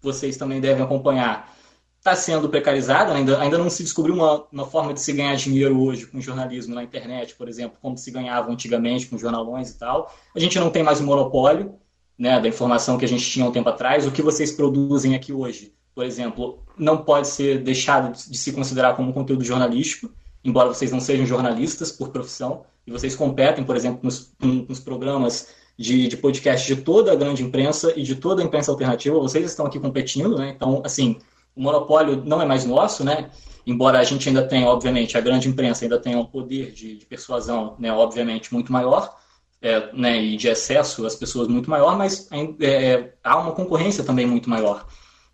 [0.00, 1.56] vocês também devem acompanhar
[1.98, 5.80] está sendo precarizada, ainda, ainda não se descobriu uma, uma forma de se ganhar dinheiro
[5.80, 10.14] hoje com jornalismo na internet, por exemplo, como se ganhava antigamente com jornalões e tal.
[10.34, 11.74] A gente não tem mais o monopólio
[12.18, 14.06] né, da informação que a gente tinha um tempo atrás.
[14.06, 18.94] O que vocês produzem aqui hoje, por exemplo, não pode ser deixado de se considerar
[18.94, 20.08] como conteúdo jornalístico,
[20.44, 25.48] embora vocês não sejam jornalistas por profissão, e vocês competem, por exemplo, nos, nos programas
[25.76, 29.44] de, de podcast de toda a grande imprensa e de toda a imprensa alternativa, vocês
[29.44, 30.52] estão aqui competindo, né?
[30.54, 31.18] Então, assim,
[31.56, 33.30] o monopólio não é mais nosso, né?
[33.66, 37.06] Embora a gente ainda tenha, obviamente, a grande imprensa ainda tenha um poder de, de
[37.06, 39.16] persuasão, né, obviamente, muito maior,
[39.60, 42.28] é, né, e de acesso às pessoas muito maior, mas
[42.60, 44.86] é, há uma concorrência também muito maior.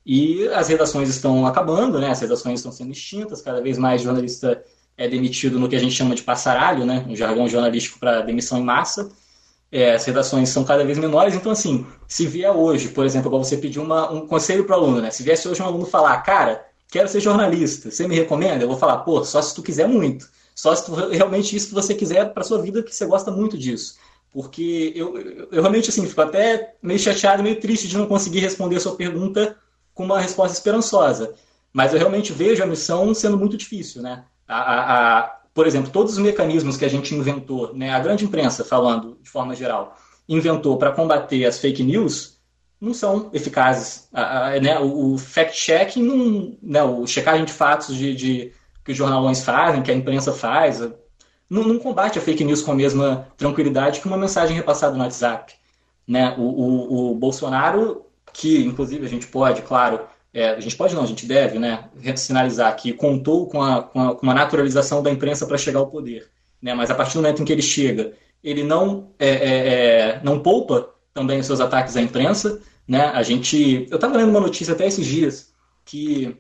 [0.05, 4.63] E as redações estão acabando, né, as redações estão sendo extintas, cada vez mais jornalista
[4.97, 8.59] é demitido no que a gente chama de passaralho, né, um jargão jornalístico para demissão
[8.59, 9.11] em massa,
[9.73, 13.39] é, as redações são cada vez menores, então assim, se vier hoje, por exemplo, para
[13.39, 15.11] você pedir uma, um conselho para o aluno, né?
[15.11, 18.63] Se viesse hoje um aluno falar, cara, quero ser jornalista, você me recomenda?
[18.63, 20.31] Eu vou falar, pô, só se tu quiser muito.
[20.55, 23.59] Só se tu, realmente isso que você quiser para sua vida, que você gosta muito
[23.59, 23.97] disso.
[24.33, 28.39] Porque eu, eu, eu realmente, assim, fico até meio chateado, meio triste de não conseguir
[28.39, 29.57] responder a sua pergunta
[29.95, 31.35] com uma resposta esperançosa.
[31.73, 34.25] Mas eu realmente vejo a missão sendo muito difícil, né?
[34.47, 38.25] A, a, a por exemplo, todos os mecanismos que a gente inventou, né, a grande
[38.25, 39.97] imprensa falando de forma geral,
[40.29, 42.35] inventou para combater as fake news
[42.81, 44.09] não são eficazes.
[44.63, 48.53] né, o, fact-checking, né, o checagem de fatos de, de,
[48.85, 50.81] que os jornalões fazem, que a imprensa faz,
[51.49, 55.03] não, não, combate a fake news com a mesma tranquilidade que uma mensagem repassada no
[55.03, 55.55] WhatsApp.
[56.07, 56.35] Né?
[56.37, 60.01] O, o, o Bolsonaro, que inclusive a gente pode, claro,
[60.35, 64.01] é, a gente pode não, a gente deve né, sinalizar que contou com, a, com,
[64.01, 66.29] a, com uma naturalização da imprensa para chegar ao poder.
[66.61, 66.75] Né?
[66.75, 70.41] Mas a partir do momento em que ele chega, ele não, é, é, é não
[70.41, 72.61] poupa também os seus ataques à imprensa.
[72.87, 73.07] Né?
[73.07, 75.53] A gente, eu estava lendo uma notícia até esses dias
[75.85, 76.37] que,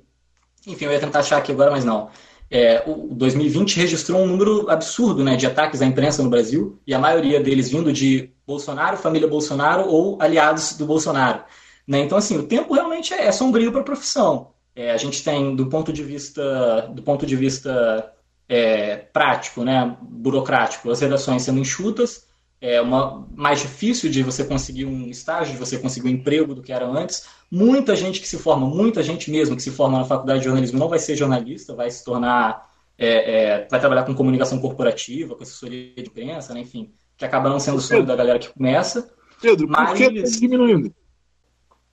[0.66, 2.10] enfim, eu ia tentar achar aqui agora, mas não.
[2.50, 6.92] É, o 2020 registrou um número absurdo né, de ataques à imprensa no Brasil, e
[6.92, 11.44] a maioria deles vindo de Bolsonaro, família Bolsonaro ou aliados do Bolsonaro.
[11.86, 12.00] Né?
[12.00, 14.50] Então, assim, o tempo realmente é, é sombrio para a profissão.
[14.74, 18.12] É, a gente tem, do ponto de vista, do ponto de vista
[18.48, 22.26] é, prático, né, burocrático, as redações sendo enxutas,
[22.60, 26.62] é uma, mais difícil de você conseguir um estágio, de você conseguir um emprego do
[26.62, 27.26] que era antes.
[27.50, 30.78] Muita gente que se forma, muita gente mesmo que se forma na faculdade de jornalismo
[30.78, 35.42] não vai ser jornalista, vai se tornar, é, é, vai trabalhar com comunicação corporativa, com
[35.42, 39.12] assessoria de imprensa, né, enfim, que acaba não sendo o sonho da galera que começa.
[39.42, 39.90] Pedro, mas...
[39.90, 40.94] por que está diminuindo?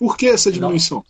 [0.01, 0.97] Por que essa diminuição?
[0.97, 1.05] Não.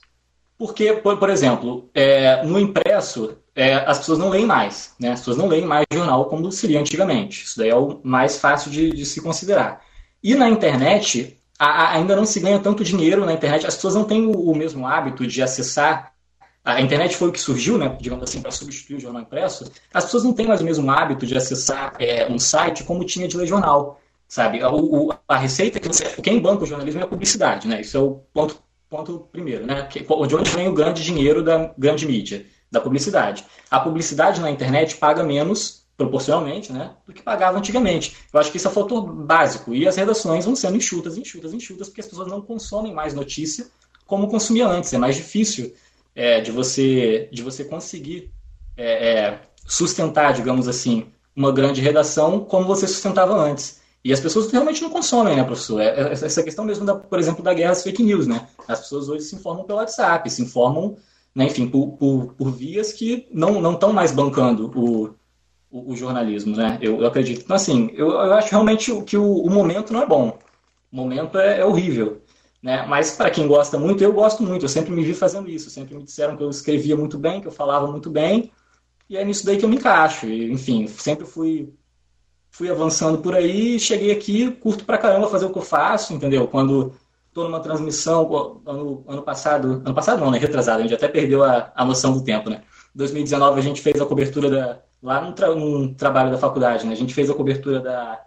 [0.58, 5.14] Porque, por, por exemplo, é, no impresso, é, as pessoas não leem mais, né?
[5.14, 7.46] As pessoas não leem mais jornal como seria antigamente.
[7.46, 9.82] Isso daí é o mais fácil de, de se considerar.
[10.22, 13.66] E na internet, a, a, ainda não se ganha tanto dinheiro na internet.
[13.66, 16.12] As pessoas não têm o, o mesmo hábito de acessar.
[16.62, 19.72] A internet foi o que surgiu, né, digamos assim, para substituir o jornal impresso.
[19.94, 23.26] As pessoas não têm mais o mesmo hábito de acessar é, um site como tinha
[23.26, 24.62] de ler jornal, sabe?
[24.66, 27.80] O, o, a receita que você, quem banca o jornalismo é a publicidade, né?
[27.80, 29.88] Isso é o ponto, ponto primeiro, né?
[29.88, 32.46] Que, de onde vem o grande dinheiro da grande mídia?
[32.72, 33.46] da publicidade.
[33.70, 38.16] A publicidade na internet paga menos, proporcionalmente, né, do que pagava antigamente.
[38.34, 39.76] Eu acho que isso é fator básico.
[39.76, 43.68] E as redações vão sendo enxutas, enxutas, enxutas, porque as pessoas não consomem mais notícia
[44.08, 44.94] como consumia antes.
[44.94, 45.74] É mais difícil
[46.16, 48.32] é, de, você, de você conseguir
[48.78, 53.81] é, é, sustentar, digamos assim, uma grande redação como você sustentava antes.
[54.04, 55.80] E as pessoas realmente não consomem, né, professor?
[55.80, 58.48] É, é, essa questão mesmo, da, por exemplo, da guerra às fake news, né?
[58.68, 60.98] As pessoas hoje se informam pelo WhatsApp, se informam
[61.34, 65.16] né, enfim, por, por, por, vias que não estão mais bancando o,
[65.72, 66.78] o, o jornalismo, né?
[66.82, 67.42] Eu, eu, acredito.
[67.44, 70.38] Então, assim, eu, eu acho realmente que o, o momento não é bom.
[70.92, 72.22] O momento é, é horrível.
[72.62, 72.86] Né?
[72.88, 74.66] Mas para quem gosta muito, eu gosto muito.
[74.66, 75.70] Eu sempre me vi fazendo isso.
[75.70, 78.52] Sempre me disseram que eu escrevia muito bem, que eu falava muito bem.
[79.10, 80.28] E é nisso daí que eu me encaixo.
[80.28, 81.74] E, enfim, sempre fui
[82.52, 86.48] fui avançando por aí, cheguei aqui, curto pra caramba fazer o que eu faço, entendeu?
[86.48, 86.94] Quando
[87.28, 90.38] estou numa transmissão ano, ano passado, ano passado não, né?
[90.38, 92.62] Retrasado, a gente até perdeu a, a noção do tempo, né?
[92.94, 96.92] 2019 a gente fez a cobertura da, lá num, tra, num trabalho da faculdade, né?
[96.92, 98.22] A gente fez a cobertura da,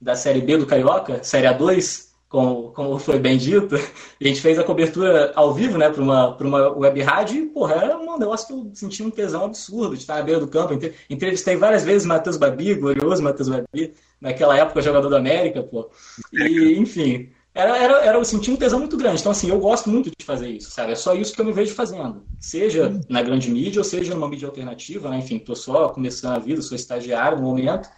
[0.00, 3.74] da série B do Carioca, série A2, como, como foi bem dito.
[3.74, 7.74] A gente fez a cobertura ao vivo, né, para uma, uma web rádio, e, porra,
[7.74, 10.72] era um negócio que eu senti um tesão absurdo de estar na beira do campo.
[11.10, 15.90] Entrevistei várias vezes Matheus Babi, glorioso Matheus Babi, naquela época jogador da América, pô.
[16.32, 19.20] E, enfim, era, era, era eu senti um tesão muito grande.
[19.20, 20.92] Então, assim, eu gosto muito de fazer isso, sabe?
[20.92, 22.22] É só isso que eu me vejo fazendo.
[22.38, 25.18] Seja na grande mídia ou seja numa mídia alternativa, né?
[25.18, 27.88] Enfim, tô só começando a vida, sou estagiário no momento.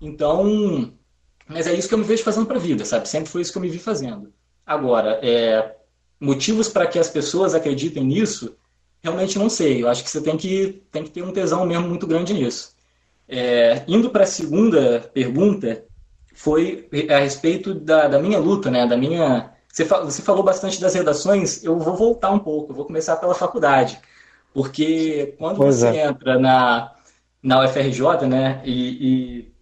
[0.00, 0.90] Então,
[1.48, 3.08] mas é isso que eu me vejo fazendo para a vida, sabe?
[3.08, 4.32] Sempre foi isso que eu me vi fazendo.
[4.64, 5.76] Agora, é,
[6.18, 8.56] motivos para que as pessoas acreditem nisso,
[9.02, 9.82] realmente não sei.
[9.82, 12.74] Eu acho que você tem que, tem que ter um tesão mesmo muito grande nisso.
[13.28, 15.84] É, indo para a segunda pergunta,
[16.34, 18.86] foi a respeito da, da minha luta, né?
[18.86, 19.52] Da minha.
[19.68, 23.34] Você, você falou bastante das redações, eu vou voltar um pouco, eu vou começar pela
[23.34, 23.98] faculdade.
[24.52, 26.06] Porque quando pois você é.
[26.06, 26.92] entra na,
[27.42, 28.62] na UFRJ, né?
[28.64, 29.53] E, e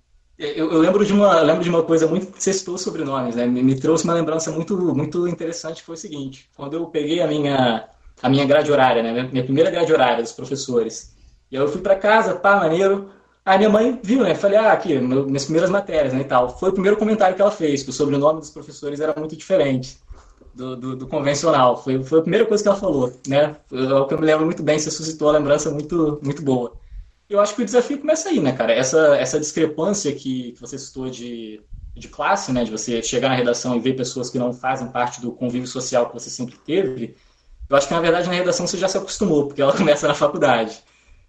[0.42, 2.32] eu, eu, lembro de uma, lembro de uma coisa muito.
[2.38, 3.46] Você citou sobrenomes, né?
[3.46, 7.20] Me, me, trouxe uma lembrança muito, muito interessante, que foi o seguinte: quando eu peguei
[7.20, 7.88] a minha,
[8.22, 9.28] a minha grade horária, né?
[9.30, 11.14] Minha primeira grade horária dos professores,
[11.50, 13.10] e aí eu fui para casa, pá, maneiro.
[13.44, 14.34] Aí minha mãe viu, né?
[14.34, 16.56] Falei, ah, aqui, minhas primeiras matérias, né, e tal.
[16.58, 19.98] Foi o primeiro comentário que ela fez, que o sobrenome dos professores era muito diferente
[20.54, 21.82] do, do, do convencional.
[21.82, 23.56] Foi, foi a primeira coisa que ela falou, né?
[23.72, 26.72] É que eu me lembro muito bem, você suscitou a lembrança muito, muito boa.
[27.32, 28.74] Eu acho que o desafio começa aí, né, cara?
[28.74, 31.62] Essa, essa discrepância que, que você citou de,
[31.96, 32.62] de classe, né?
[32.62, 36.08] De você chegar na redação e ver pessoas que não fazem parte do convívio social
[36.08, 37.16] que você sempre teve.
[37.70, 40.14] Eu acho que, na verdade, na redação você já se acostumou, porque ela começa na
[40.14, 40.82] faculdade.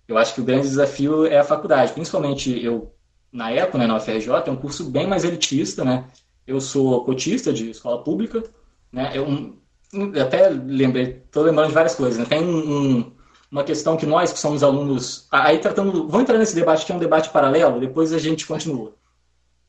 [0.05, 2.93] Eu acho que o grande desafio é a faculdade, principalmente eu,
[3.31, 6.05] na época, né, na UFRJ, é um curso bem mais elitista, né?
[6.45, 8.43] Eu sou cotista de escola pública,
[8.91, 9.13] né?
[9.15, 9.55] Eu,
[9.93, 12.25] eu até lembrei, estou lembrando de várias coisas, né?
[12.25, 13.13] Tem um, um,
[13.53, 16.95] uma questão que nós, que somos alunos, aí tratando, vou entrar nesse debate que é
[16.95, 18.95] um debate paralelo, depois a gente continua.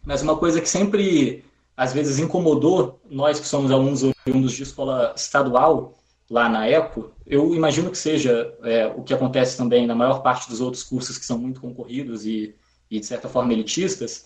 [0.03, 1.45] Mas uma coisa que sempre
[1.77, 5.99] às vezes incomodou nós que somos alunos oriundos de escola estadual
[6.31, 10.49] lá na ECO, eu imagino que seja é, o que acontece também na maior parte
[10.49, 12.55] dos outros cursos que são muito concorridos e,
[12.91, 14.25] e de certa forma elitistas,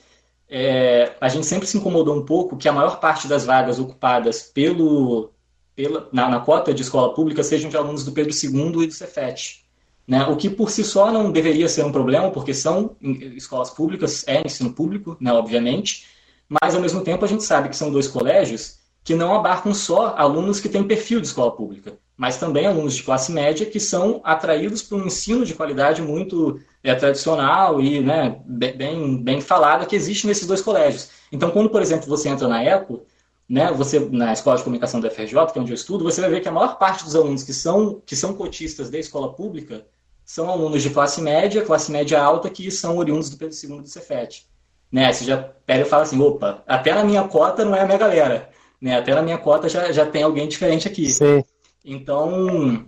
[0.48, 4.40] é, a gente sempre se incomodou um pouco que a maior parte das vagas ocupadas
[4.40, 5.32] pelo,
[5.78, 8.92] pela, na, na cota de escola pública sejam de alunos do Pedro II e do
[8.92, 9.64] Cefet.
[10.04, 10.24] Né?
[10.26, 14.44] O que por si só não deveria ser um problema, porque são escolas públicas, é
[14.44, 16.06] ensino público, né, obviamente,
[16.48, 20.16] mas ao mesmo tempo a gente sabe que são dois colégios que não abarcam só
[20.16, 24.20] alunos que têm perfil de escola pública, mas também alunos de classe média que são
[24.24, 29.94] atraídos por um ensino de qualidade muito é, tradicional e né, bem, bem falado que
[29.94, 31.10] existe nesses dois colégios.
[31.30, 33.06] Então, quando, por exemplo, você entra na ECO,
[33.48, 36.28] né, você na Escola de Comunicação da FRJ, que é onde eu estudo, você vai
[36.28, 39.86] ver que a maior parte dos alunos que são, que são cotistas da escola pública
[40.24, 43.88] são alunos de classe média, classe média alta, que são oriundos do Pedro II do
[43.88, 44.46] Cefet.
[44.92, 47.86] Né, você já pega e fala assim, opa, até na minha cota não é a
[47.86, 48.50] minha galera.
[48.80, 51.06] Né, até na minha cota já, já tem alguém diferente aqui.
[51.06, 51.42] Sim.
[51.84, 52.86] Então,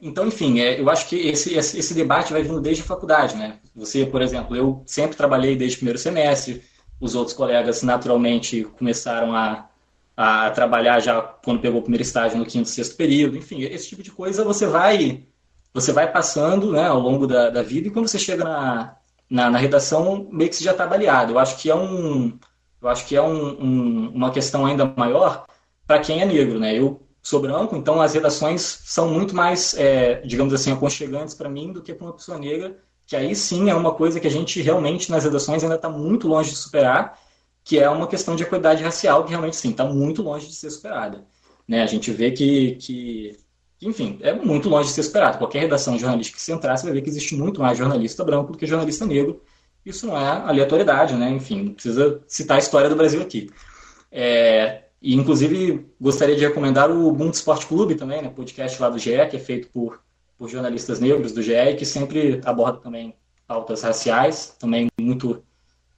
[0.00, 3.36] então, enfim, é, eu acho que esse, esse, esse, debate vai vindo desde a faculdade,
[3.36, 3.58] né?
[3.74, 6.62] Você, por exemplo, eu sempre trabalhei desde o primeiro semestre,
[7.00, 9.68] os outros colegas naturalmente começaram a,
[10.16, 14.02] a trabalhar já quando pegou o primeiro estágio no quinto, sexto período, enfim, esse tipo
[14.02, 15.24] de coisa você vai
[15.72, 18.96] você vai passando né, ao longo da, da vida e quando você chega na,
[19.28, 21.32] na, na redação meio que você já está baleado.
[21.32, 22.38] Eu acho que é um
[22.80, 25.46] eu acho que é um, um, uma questão ainda maior
[25.86, 26.78] para quem é negro, né?
[26.78, 31.72] Eu sou branco, então as redações são muito mais, é, digamos assim, aconchegantes para mim
[31.72, 34.60] do que para uma pessoa negra, que aí sim é uma coisa que a gente
[34.62, 37.18] realmente nas redações ainda está muito longe de superar,
[37.62, 40.70] que é uma questão de equidade racial que realmente sim está muito longe de ser
[40.70, 41.24] superada.
[41.66, 41.82] Né?
[41.82, 43.38] A gente vê que, que,
[43.80, 45.38] enfim, é muito longe de ser superado.
[45.38, 48.52] Qualquer redação jornalística que você entrar, você vai ver que existe muito mais jornalista branco
[48.52, 49.42] do que jornalista negro.
[49.84, 51.30] Isso não é aleatoriedade, né?
[51.30, 53.50] Enfim, não precisa citar a história do Brasil aqui.
[54.10, 58.98] É, e, inclusive, gostaria de recomendar o Ubuntu Esporte Clube também, né, podcast lá do
[58.98, 60.00] GE, que é feito por,
[60.44, 63.14] por jornalistas negros do GE que sempre aborda também
[63.46, 65.42] pautas raciais, também muito,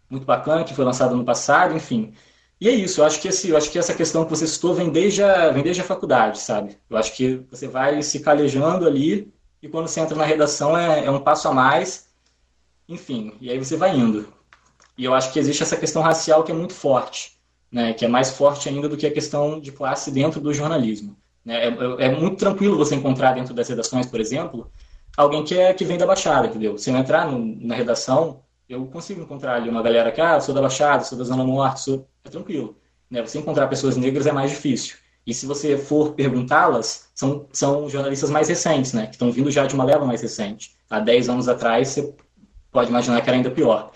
[0.09, 2.15] muito bacana, que foi lançado no passado, enfim.
[2.61, 4.73] E é isso, eu acho que, esse, eu acho que essa questão que você citou
[4.73, 6.79] vem desde, a, vem desde a faculdade, sabe?
[6.89, 11.07] Eu acho que você vai se calejando ali e quando você entra na redação é,
[11.07, 12.09] é um passo a mais,
[12.89, 14.33] enfim, e aí você vai indo.
[14.97, 17.37] E eu acho que existe essa questão racial que é muito forte
[17.71, 21.17] né, que é mais forte ainda do que a questão de classe dentro do jornalismo.
[21.47, 21.67] Né?
[21.67, 24.69] É, é, é, muito tranquilo você encontrar dentro das redações, por exemplo,
[25.17, 26.77] alguém que, é, que vem da Baixada, entendeu?
[26.77, 30.53] Se eu entrar no, na redação, eu consigo encontrar ali uma galera que, ah, sou
[30.53, 32.09] da Baixada, sou da Zona Norte, sou...
[32.25, 32.77] é tranquilo.
[33.09, 33.23] Né?
[33.23, 34.97] Você encontrar pessoas negras é mais difícil.
[35.25, 39.07] E se você for perguntá-las, são, são jornalistas mais recentes, né?
[39.07, 40.77] Que estão vindo já de uma leva mais recente.
[40.89, 42.15] Há 10 anos atrás, você
[42.71, 43.91] pode imaginar que era ainda pior.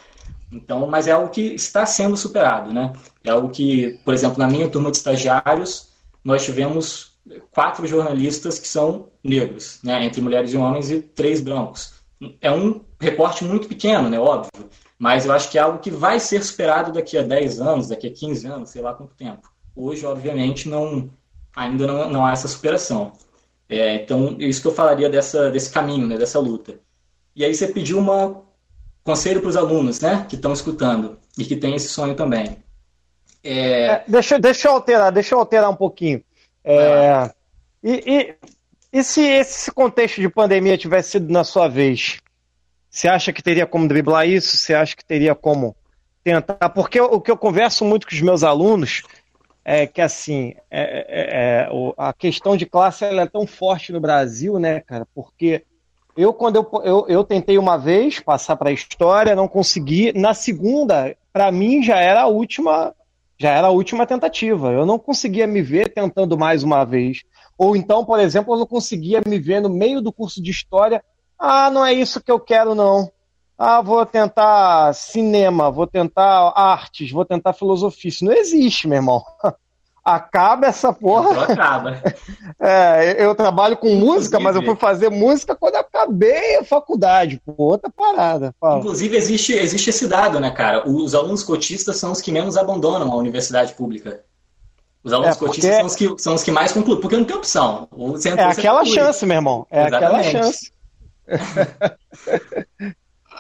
[0.51, 2.93] Então, mas é algo que está sendo superado, né?
[3.23, 5.91] É algo que, por exemplo, na minha turma de estagiários,
[6.25, 7.10] nós tivemos
[7.51, 10.05] quatro jornalistas que são negros, né?
[10.05, 11.95] Entre mulheres e homens e três brancos.
[12.41, 14.19] É um recorte muito pequeno, né?
[14.19, 14.51] Óbvio.
[14.99, 18.07] Mas eu acho que é algo que vai ser superado daqui a 10 anos, daqui
[18.07, 19.51] a 15 anos, sei lá quanto tempo.
[19.75, 21.09] Hoje, obviamente, não,
[21.57, 23.13] ainda não, não há essa superação.
[23.69, 26.75] É, então, é isso que eu falaria dessa, desse caminho, né, dessa luta.
[27.35, 28.43] E aí você pediu uma
[29.03, 32.59] conselho para os alunos, né, que estão escutando e que têm esse sonho também.
[33.43, 33.87] É...
[33.87, 36.23] É, deixa, deixa eu alterar, deixa eu alterar um pouquinho.
[36.65, 37.31] É,
[37.83, 38.35] e, e,
[38.93, 42.19] e, se esse contexto de pandemia tivesse sido na sua vez,
[42.91, 44.57] você acha que teria como driblar isso?
[44.57, 45.75] Você acha que teria como
[46.23, 46.69] tentar?
[46.71, 49.03] Porque o que eu converso muito com os meus alunos
[49.65, 54.59] é que assim é, é, é a questão de classe é tão forte no Brasil,
[54.59, 55.07] né, cara?
[55.15, 55.65] Porque
[56.17, 60.13] eu, quando eu, eu, eu tentei uma vez passar para a história, não consegui.
[60.13, 62.95] Na segunda, para mim, já era a última
[63.41, 64.71] já era a última tentativa.
[64.71, 67.23] Eu não conseguia me ver tentando mais uma vez.
[67.57, 71.03] Ou então, por exemplo, eu não conseguia me ver no meio do curso de história.
[71.39, 73.11] Ah, não é isso que eu quero, não.
[73.57, 78.11] Ah, vou tentar cinema, vou tentar artes, vou tentar filosofia.
[78.11, 79.25] Isso não existe, meu irmão.
[80.05, 81.45] acaba essa porra.
[81.45, 82.03] acaba.
[82.63, 87.41] É, eu trabalho com música, mas eu fui fazer música quando eu acabei a faculdade,
[87.43, 88.55] pô, outra parada.
[88.61, 88.81] Fala.
[88.81, 90.87] Inclusive, existe, existe esse dado, né, cara?
[90.87, 94.21] Os alunos cotistas são os que menos abandonam a universidade pública.
[95.03, 95.47] Os alunos é, porque...
[95.47, 97.89] cotistas são os, que, são os que mais concluem, porque não tem opção.
[98.37, 99.67] é aquela chance, meu irmão.
[99.71, 100.29] É Exatamente.
[100.29, 100.73] aquela chance.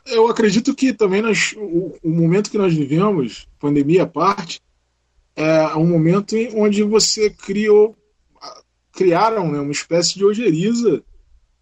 [0.06, 4.62] eu acredito que também nós, o, o momento que nós vivemos, pandemia à parte,
[5.40, 7.96] é um momento onde você criou,
[8.92, 11.02] criaram né, uma espécie de ojeriza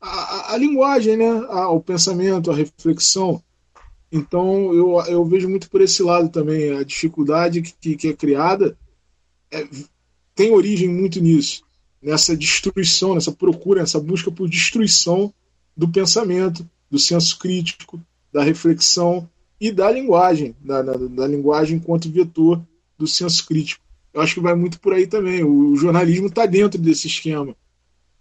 [0.01, 3.41] a, a, a linguagem, né, a, o pensamento, a reflexão.
[4.11, 6.77] Então eu, eu vejo muito por esse lado também.
[6.77, 8.77] A dificuldade que, que é criada
[9.49, 9.65] é,
[10.35, 11.63] tem origem muito nisso,
[12.03, 15.33] nessa destruição, nessa procura, nessa busca por destruição
[15.77, 18.01] do pensamento, do senso crítico,
[18.33, 19.29] da reflexão
[19.61, 22.61] e da linguagem, da, da, da linguagem enquanto vetor
[22.99, 23.83] do senso crítico.
[24.13, 25.45] Eu acho que vai muito por aí também.
[25.45, 27.55] O jornalismo está dentro desse esquema,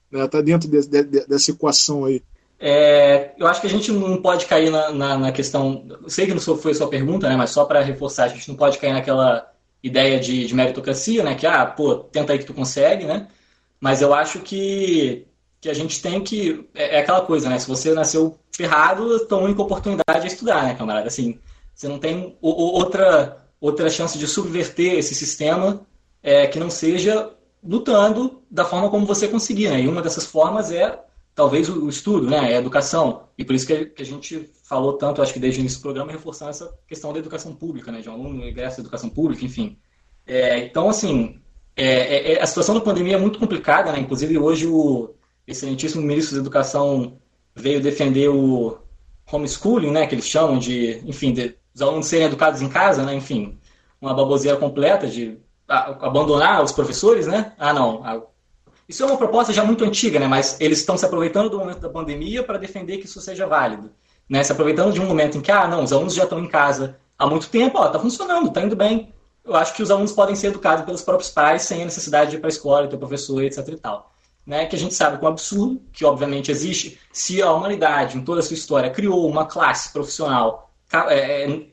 [0.05, 0.27] está né?
[0.27, 2.21] Tá dentro de, de, dessa equação aí.
[2.59, 5.85] É, eu acho que a gente não pode cair na, na, na questão.
[6.07, 8.79] Sei que não foi sua pergunta, né, mas só para reforçar, a gente não pode
[8.79, 9.51] cair naquela
[9.83, 11.35] ideia de, de, meritocracia, né?
[11.35, 13.27] Que, ah, pô, tenta aí que tu consegue, né?
[13.79, 15.27] Mas eu acho que,
[15.61, 16.67] que a gente tem que.
[16.73, 17.59] É, é aquela coisa, né?
[17.59, 21.07] Se você nasceu ferrado, tua única oportunidade é estudar, né, camarada?
[21.07, 21.39] Assim,
[21.75, 25.81] você não tem outra, outra chance de subverter esse sistema
[26.21, 27.31] é, que não seja
[27.63, 29.81] lutando da forma como você conseguir, né?
[29.81, 30.99] E uma dessas formas é
[31.33, 33.27] talvez o, estudo, né, a educação.
[33.37, 36.11] E por isso que a gente falou tanto, acho que desde o início do programa,
[36.11, 39.77] reforçando essa questão da educação pública, né, de um aluno ingresso da educação pública, enfim.
[40.25, 41.39] É, então, assim,
[41.75, 43.99] é, é, é, a situação da pandemia é muito complicada, né?
[43.99, 45.13] Inclusive, hoje o
[45.45, 47.19] excelentíssimo ministro da Educação
[47.55, 48.79] veio defender o
[49.31, 53.13] homeschooling, né, que eles chamam de, enfim, de, os alunos serem educados em casa, né,
[53.13, 53.59] enfim,
[54.01, 57.53] uma baboseira completa de abandonar os professores, né?
[57.55, 58.01] Ah, não,
[58.89, 60.27] isso é uma proposta já muito antiga, né?
[60.27, 63.91] mas eles estão se aproveitando do momento da pandemia para defender que isso seja válido.
[64.27, 64.43] Né?
[64.43, 66.97] Se aproveitando de um momento em que, ah, não, os alunos já estão em casa
[67.19, 69.13] há muito tempo, ó, tá funcionando, tá indo bem.
[69.43, 72.37] Eu acho que os alunos podem ser educados pelos próprios pais sem a necessidade de
[72.37, 74.11] ir para a escola, ter professor, etc e tal.
[74.45, 74.65] Né?
[74.65, 78.23] Que a gente sabe que é um absurdo, que obviamente existe, se a humanidade, em
[78.23, 80.66] toda a sua história, criou uma classe profissional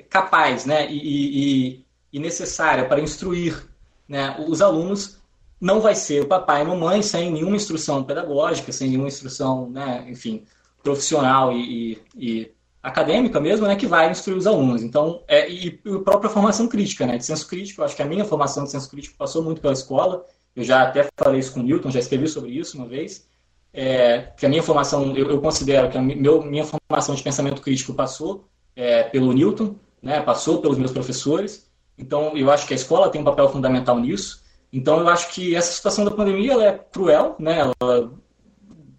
[0.09, 0.91] capaz né?
[0.91, 3.69] e, e, e necessária para instruir
[4.09, 5.19] né, os alunos,
[5.61, 10.05] não vai ser o papai e mamãe sem nenhuma instrução pedagógica, sem nenhuma instrução, né,
[10.09, 10.45] enfim,
[10.83, 12.53] profissional e, e, e
[12.83, 14.83] acadêmica mesmo, né, que vai instruir os alunos.
[14.83, 18.03] Então, é, e, e a própria formação crítica, né, de senso crítico, eu acho que
[18.03, 21.53] a minha formação de senso crítico passou muito pela escola, eu já até falei isso
[21.53, 23.27] com o Newton, já escrevi sobre isso uma vez,
[23.73, 27.61] é, que a minha formação, eu, eu considero que a meu, minha formação de pensamento
[27.61, 32.77] crítico passou é, pelo Newton, né, passou pelos meus professores, então eu acho que a
[32.77, 34.45] escola tem um papel fundamental nisso,
[34.75, 37.61] então, eu acho que essa situação da pandemia ela é cruel, né?
[37.61, 38.13] Ela,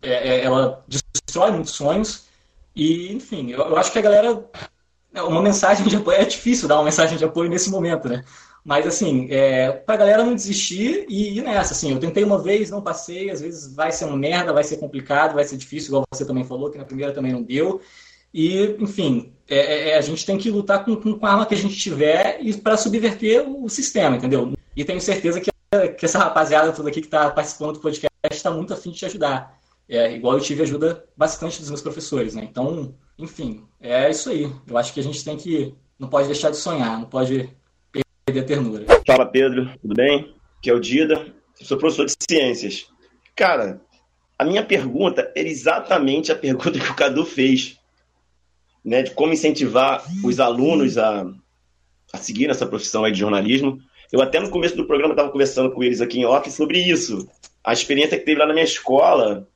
[0.01, 2.27] é, é, ela destrói muitos sonhos.
[2.73, 4.41] E, enfim, eu, eu, acho que a galera.
[5.13, 6.17] Uma mensagem de apoio.
[6.17, 8.23] É difícil dar uma mensagem de apoio nesse momento, né?
[8.63, 11.73] Mas, assim, é, pra galera não desistir e ir nessa.
[11.73, 13.29] Assim, eu tentei uma vez, não passei.
[13.29, 16.45] Às vezes vai ser uma merda, vai ser complicado, vai ser difícil, igual você também
[16.45, 17.81] falou, que na primeira também não deu.
[18.37, 21.53] E, enfim, é, é, é a gente tem que lutar com, com a arma que
[21.53, 24.51] a gente tiver e para subverter o sistema, entendeu?
[24.75, 25.49] E tenho certeza que
[25.97, 29.05] que essa rapaziada toda aqui que está participando do podcast está muito afim de te
[29.05, 29.59] ajudar.
[29.87, 32.47] É, igual eu tive ajuda bastante dos meus professores, né?
[32.49, 34.51] Então, enfim, é isso aí.
[34.67, 35.73] Eu acho que a gente tem que.
[35.99, 37.49] Não pode deixar de sonhar, não pode
[38.25, 38.85] perder a ternura.
[39.05, 40.33] Fala, Pedro, tudo bem?
[40.57, 42.87] Aqui é o Dida, sou professor de ciências.
[43.35, 43.81] Cara,
[44.37, 47.77] a minha pergunta era exatamente a pergunta que o Cadu fez,
[48.85, 49.01] né?
[49.01, 51.25] De como incentivar os alunos a,
[52.13, 53.79] a seguir essa profissão de jornalismo.
[54.11, 57.27] Eu até no começo do programa estava conversando com eles aqui em off sobre isso.
[57.63, 59.47] A experiência que teve lá na minha escola,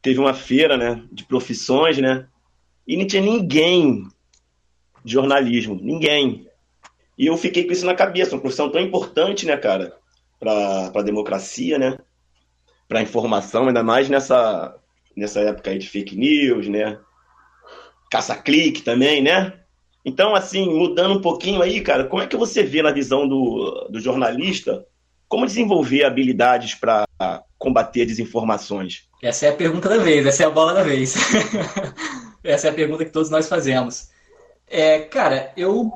[0.00, 2.26] teve uma feira, né, de profissões, né,
[2.86, 4.06] e não tinha ninguém
[5.04, 6.48] de jornalismo, ninguém.
[7.16, 9.96] E eu fiquei com isso na cabeça, uma profissão tão importante, né, cara,
[10.40, 11.98] para a democracia, né,
[12.88, 14.74] para a informação, ainda mais nessa
[15.16, 16.98] nessa época aí de fake news, né,
[18.14, 19.52] caça-clique também, né?
[20.04, 23.88] Então, assim, mudando um pouquinho aí, cara, como é que você vê na visão do,
[23.90, 24.86] do jornalista
[25.28, 27.08] como desenvolver habilidades para
[27.58, 29.08] combater desinformações?
[29.20, 31.16] Essa é a pergunta da vez, essa é a bola da vez.
[32.44, 34.10] essa é a pergunta que todos nós fazemos.
[34.68, 35.90] É, cara, eu,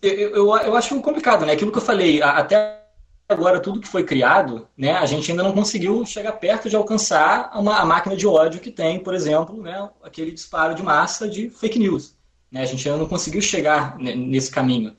[0.00, 1.54] eu, eu, eu acho complicado, né?
[1.54, 2.83] Aquilo que eu falei, até
[3.28, 7.50] agora tudo que foi criado, né, a gente ainda não conseguiu chegar perto de alcançar
[7.54, 11.48] uma, a máquina de ódio que tem, por exemplo, né, aquele disparo de massa de
[11.50, 12.14] fake news.
[12.50, 12.62] Né?
[12.62, 14.96] A gente ainda não conseguiu chegar nesse caminho.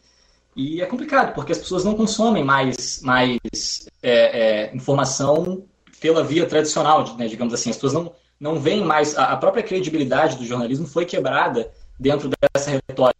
[0.56, 5.66] E é complicado, porque as pessoas não consomem mais, mais é, é, informação
[6.00, 7.70] pela via tradicional, né, digamos assim.
[7.70, 9.18] As pessoas não, não veem mais.
[9.18, 13.16] A, própria credibilidade do jornalismo foi quebrada dentro dessa retórica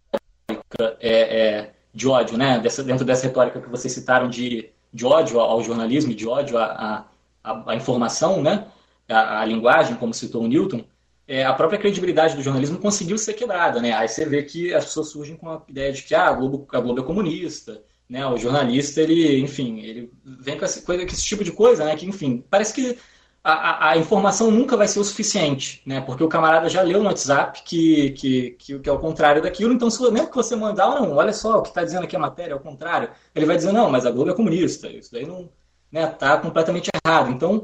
[1.00, 2.60] é, é, de ódio, né?
[2.60, 7.06] Dessa, dentro dessa retórica que vocês citaram de, de ódio ao jornalismo, de ódio à,
[7.44, 8.68] à, à informação, né?
[9.08, 10.84] A, a linguagem, como citou o Newton
[11.28, 13.94] é, a própria credibilidade do jornalismo conseguiu ser quebrada, né?
[13.94, 16.68] Aí você vê que as pessoas surgem com a ideia de que ah, a, Globo,
[16.72, 18.26] a Globo é comunista, né?
[18.28, 21.96] O jornalista, ele, enfim, ele vem com esse, com esse tipo de coisa, né?
[21.96, 22.98] Que, enfim, parece que
[23.48, 26.02] a, a, informação nunca vai ser o suficiente, né?
[26.02, 29.72] Porque o camarada já leu no WhatsApp que, que, que, que é o contrário daquilo,
[29.72, 32.20] então se, mesmo que você mandar, não, olha só, o que está dizendo aqui a
[32.20, 35.28] matéria é o contrário, ele vai dizer, não, mas a Globo é comunista, isso daí
[35.28, 35.50] não
[35.92, 37.32] né, tá completamente errado.
[37.32, 37.62] Então,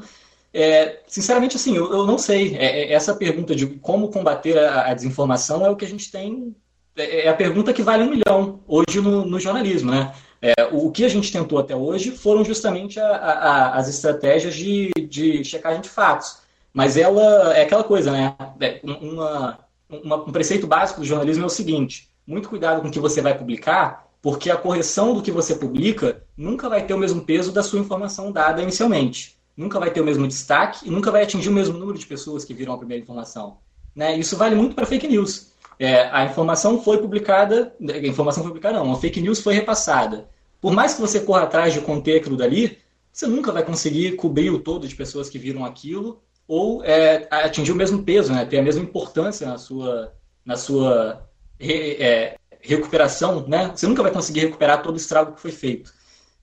[0.53, 2.55] é, sinceramente, assim, eu, eu não sei.
[2.57, 6.11] É, é, essa pergunta de como combater a, a, desinformação é o que a gente
[6.11, 6.55] tem.
[6.95, 10.13] É, é a pergunta que vale um milhão hoje no, no jornalismo, né?
[10.41, 14.91] É, o que a gente tentou até hoje foram justamente a, a, as estratégias de,
[15.07, 16.39] de checagem de fatos.
[16.73, 18.35] Mas ela é aquela coisa, né?
[18.59, 22.91] É, uma, uma, um preceito básico do jornalismo é o seguinte: muito cuidado com o
[22.91, 26.97] que você vai publicar, porque a correção do que você publica nunca vai ter o
[26.97, 29.37] mesmo peso da sua informação dada inicialmente.
[29.55, 32.45] Nunca vai ter o mesmo destaque e nunca vai atingir o mesmo número de pessoas
[32.45, 33.57] que viram a primeira informação.
[33.95, 34.17] Né?
[34.17, 35.51] Isso vale muito para fake news.
[35.81, 40.29] É, a informação foi publicada, a informação foi publicada não, a fake news foi repassada.
[40.61, 42.77] Por mais que você corra atrás de conter aquilo dali,
[43.11, 47.71] você nunca vai conseguir cobrir o todo de pessoas que viram aquilo ou é, atingir
[47.71, 48.45] o mesmo peso, né?
[48.45, 50.13] ter a mesma importância na sua,
[50.45, 51.27] na sua
[51.59, 53.47] re, é, recuperação.
[53.47, 53.71] Né?
[53.75, 55.91] Você nunca vai conseguir recuperar todo o estrago que foi feito.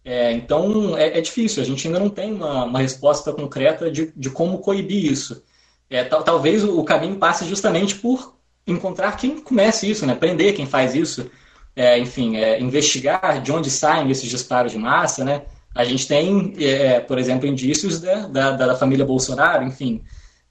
[0.04, 4.12] É, então é, é, difícil, a gente ainda não tem uma, uma resposta concreta de,
[4.16, 5.44] de como coibir isso.
[5.88, 8.36] É, talvez o, o caminho passe justamente por
[8.72, 10.14] encontrar quem comece isso, né?
[10.14, 11.30] Prender quem faz isso,
[11.74, 15.42] é, enfim, é, investigar de onde saem esses disparos de massa, né?
[15.74, 20.02] A gente tem, é, por exemplo, indícios da, da, da, família Bolsonaro, enfim.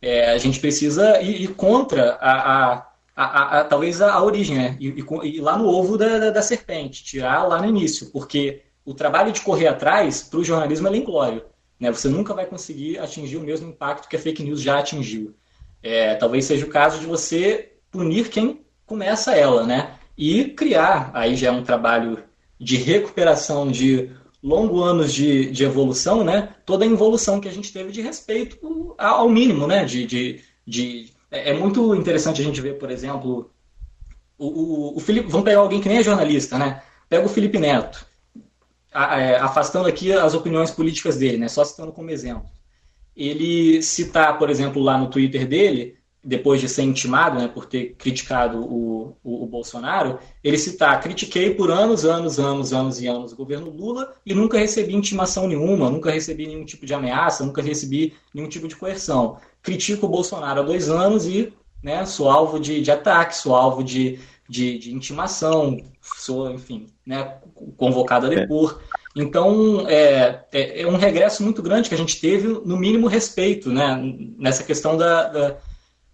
[0.01, 4.77] É, a gente precisa ir, ir contra a, a, a, a, talvez a, origem, né?
[4.79, 9.41] E, lá no ovo da, da, serpente, tirar lá no início, porque o trabalho de
[9.41, 11.43] correr atrás para o jornalismo é inglório.
[11.77, 11.91] Né?
[11.91, 15.35] Você nunca vai conseguir atingir o mesmo impacto que a fake news já atingiu.
[15.83, 19.95] É, talvez seja o caso de você punir quem começa ela, né?
[20.17, 22.23] E criar, aí já é um trabalho
[22.59, 24.09] de recuperação de
[24.41, 26.55] longos anos de, de evolução, né?
[26.65, 29.85] Toda a evolução que a gente teve de respeito ao mínimo, né?
[29.85, 31.11] De, de, de...
[31.29, 33.51] É, é muito interessante a gente ver, por exemplo,
[34.37, 35.29] o, o, o Felipe.
[35.29, 36.81] Vamos pegar alguém que nem é jornalista, né?
[37.09, 38.05] Pega o Felipe Neto,
[38.93, 41.47] é, afastando aqui as opiniões políticas dele, né?
[41.47, 42.49] Só citando como exemplo.
[43.15, 45.97] Ele citar, por exemplo, lá no Twitter dele,
[46.27, 51.55] depois de ser intimado, né, por ter criticado o, o, o, Bolsonaro, ele citar, critiquei
[51.55, 55.89] por anos, anos, anos, anos e anos o governo Lula e nunca recebi intimação nenhuma,
[55.89, 59.37] nunca recebi nenhum tipo de ameaça, nunca recebi nenhum tipo de coerção.
[59.63, 63.81] Critico o Bolsonaro há dois anos e né, sou alvo de, de ataque, sou alvo
[63.81, 64.19] de,
[64.49, 67.37] de, de intimação, sou, enfim, né,
[67.77, 68.81] convocado a depor.
[69.15, 73.71] Então, é, é, é, um regresso muito grande que a gente teve, no mínimo, respeito
[73.71, 73.97] né,
[74.37, 75.57] nessa questão da, da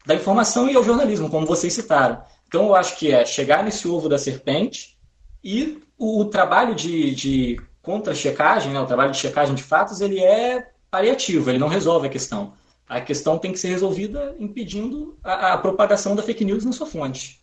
[0.06, 2.22] da informação e ao jornalismo, como vocês citaram.
[2.48, 4.98] Então, eu acho que é chegar nesse ovo da serpente
[5.44, 10.20] e o, o trabalho de, de contra-checagem, né, o trabalho de checagem de fatos, ele
[10.20, 12.54] é paliativo, ele não resolve a questão.
[12.88, 16.86] A questão tem que ser resolvida impedindo a, a propagação da fake news na sua
[16.86, 17.40] fonte.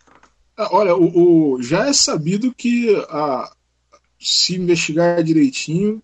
[0.56, 3.50] Ah, olha, o, o, já é sabido que a,
[4.18, 6.02] se investigar direitinho,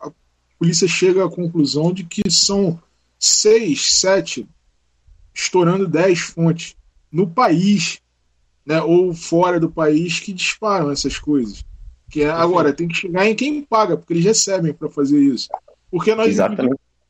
[0.00, 0.10] a
[0.58, 2.80] polícia chega à conclusão de que são
[3.18, 4.48] seis, sete
[5.42, 6.76] estourando 10 fontes
[7.10, 8.00] no país,
[8.64, 11.64] né, ou fora do país que disparam essas coisas.
[12.10, 15.48] Que é, agora tem que chegar em quem paga, porque eles recebem para fazer isso.
[15.90, 16.36] Porque nós,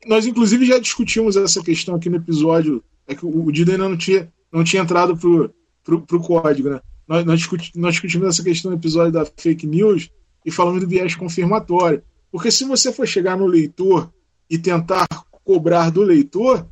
[0.05, 3.97] nós inclusive já discutimos essa questão aqui no episódio, é que o Dida ainda não
[3.97, 5.53] tinha, não tinha entrado pro,
[5.83, 6.79] pro, pro código, né?
[7.07, 10.09] Nós, nós, discutimos, nós discutimos essa questão no episódio da fake news
[10.45, 12.01] e falamos do viés confirmatório.
[12.31, 14.11] Porque se você for chegar no leitor
[14.49, 15.07] e tentar
[15.43, 16.65] cobrar do leitor,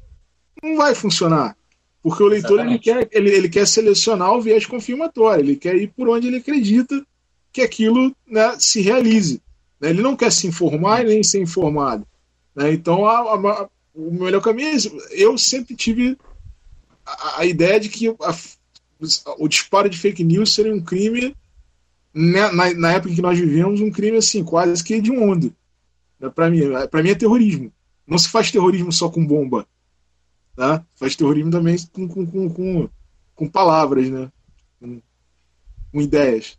[0.63, 1.55] não vai funcionar.
[2.01, 5.87] Porque o leitor ele quer, ele, ele quer selecionar o viés confirmatório, ele quer ir
[5.87, 7.05] por onde ele acredita
[7.51, 9.41] que aquilo né, se realize.
[9.79, 9.89] Né?
[9.89, 12.07] Ele não quer se informar nem ser informado.
[12.55, 12.71] Né?
[12.73, 14.91] Então, a, a, o melhor caminho é esse.
[15.11, 16.17] Eu sempre tive
[17.05, 18.09] a, a ideia de que
[19.37, 21.35] o disparo de fake news seria um crime,
[22.13, 25.35] né, na, na, época em que nós vivemos, um crime assim, quase que de um
[25.35, 25.51] Né?
[26.33, 27.71] Para mim, para mim é terrorismo.
[28.07, 29.67] Não se faz terrorismo só com bomba.
[30.59, 30.83] Tá?
[30.93, 32.89] Faz terrorismo também com, com, com, com,
[33.33, 34.29] com palavras, né?
[34.77, 35.01] Com,
[35.89, 36.57] com, ideias.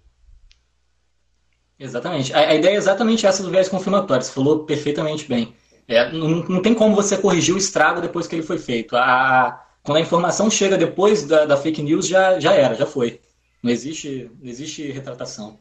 [1.79, 2.33] Exatamente.
[2.33, 4.25] A, a, ideia é exatamente essa do viés confirmatório.
[4.25, 5.55] Você falou perfeitamente bem.
[5.87, 8.97] É, não, não tem como você corrigir o estrago depois que ele foi feito.
[8.97, 12.87] A, a quando a informação chega depois da, da, fake news, já, já era, já
[12.87, 13.21] foi.
[13.63, 15.59] Não existe, não existe retratação.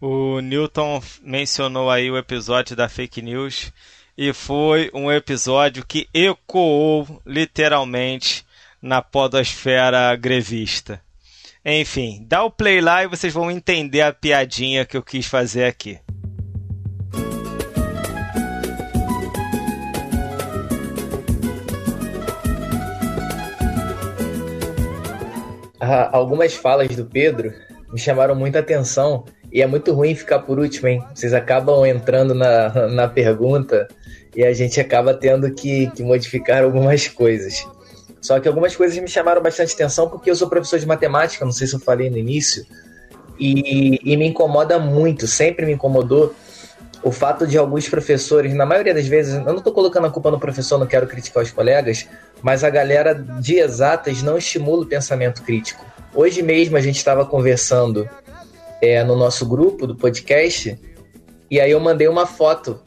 [0.00, 3.72] O Newton mencionou aí o episódio da fake news
[4.20, 8.44] e foi um episódio que ecoou literalmente
[8.82, 11.00] na podosfera grevista.
[11.64, 15.64] Enfim, dá o play lá e vocês vão entender a piadinha que eu quis fazer
[15.64, 15.98] aqui.
[25.80, 27.54] Ah, algumas falas do Pedro
[27.90, 31.02] me chamaram muita atenção e é muito ruim ficar por último, hein?
[31.14, 33.88] Vocês acabam entrando na, na pergunta
[34.34, 37.66] e a gente acaba tendo que, que modificar algumas coisas.
[38.20, 41.52] Só que algumas coisas me chamaram bastante atenção porque eu sou professor de matemática, não
[41.52, 42.64] sei se eu falei no início,
[43.38, 46.34] e, e me incomoda muito, sempre me incomodou
[47.02, 50.30] o fato de alguns professores, na maioria das vezes, eu não estou colocando a culpa
[50.30, 52.06] no professor, não quero criticar os colegas,
[52.42, 55.84] mas a galera de exatas não estimula o pensamento crítico.
[56.14, 58.08] Hoje mesmo a gente estava conversando
[58.82, 60.78] é, no nosso grupo do podcast,
[61.50, 62.80] e aí eu mandei uma foto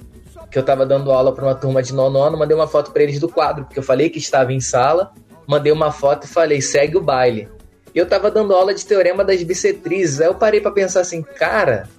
[0.50, 3.04] que eu estava dando aula para uma turma de nono ano, mandei uma foto para
[3.04, 5.12] eles do quadro, porque eu falei que estava em sala,
[5.48, 7.50] mandei uma foto e falei, segue o baile.
[7.94, 11.22] E eu estava dando aula de teorema das bissetrizes, aí eu parei para pensar assim,
[11.22, 11.90] cara,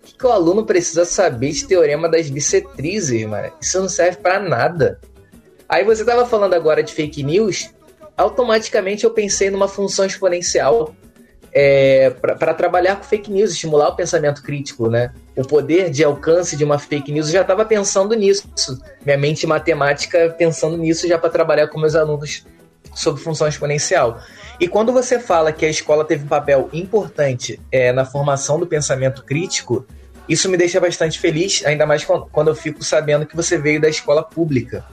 [0.00, 3.52] o que, que, o aluno precisa saber de teorema das bissetrizes, mano?
[3.60, 5.00] Isso não serve para nada.
[5.68, 7.70] Aí você estava falando agora de fake news,
[8.16, 10.94] automaticamente eu pensei numa função exponencial
[11.54, 15.12] é, para trabalhar com fake news, estimular o pensamento crítico, né?
[15.36, 18.48] O poder de alcance de uma fake news, eu já estava pensando nisso.
[19.06, 22.44] Minha mente matemática pensando nisso já para trabalhar com meus alunos
[22.92, 24.20] sobre função exponencial.
[24.58, 28.66] E quando você fala que a escola teve um papel importante é, na formação do
[28.66, 29.86] pensamento crítico,
[30.28, 33.88] isso me deixa bastante feliz, ainda mais quando eu fico sabendo que você veio da
[33.88, 34.84] escola pública.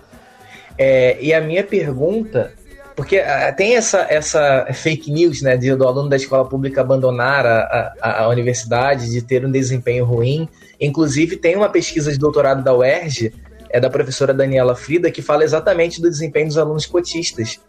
[0.78, 2.54] É, e a minha pergunta
[3.02, 7.48] porque uh, tem essa, essa fake news, né, de, do aluno da escola pública abandonar
[7.48, 10.48] a, a, a, universidade, de ter um desempenho ruim.
[10.80, 13.34] Inclusive, tem uma pesquisa de doutorado da UERJ,
[13.72, 17.60] é da professora Daniela Frida, que fala exatamente do desempenho dos alunos cotistas,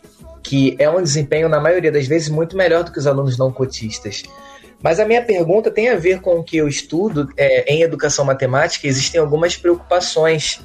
[0.42, 3.50] que é um desempenho, na maioria das vezes, muito melhor do que os alunos não
[3.50, 4.24] cotistas.
[4.82, 8.22] Mas a minha pergunta tem a ver com o que eu estudo é, em educação
[8.22, 8.86] matemática.
[8.86, 10.60] Existem algumas preocupações.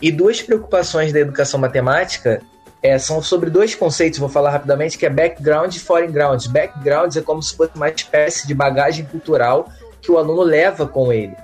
[0.00, 2.40] E duas preocupações da educação matemática
[2.84, 6.46] é, são sobre dois conceitos, vou falar rapidamente, que é background e foreign ground.
[6.48, 9.70] Background é como se fosse uma espécie de bagagem cultural
[10.02, 11.34] que o aluno leva com ele.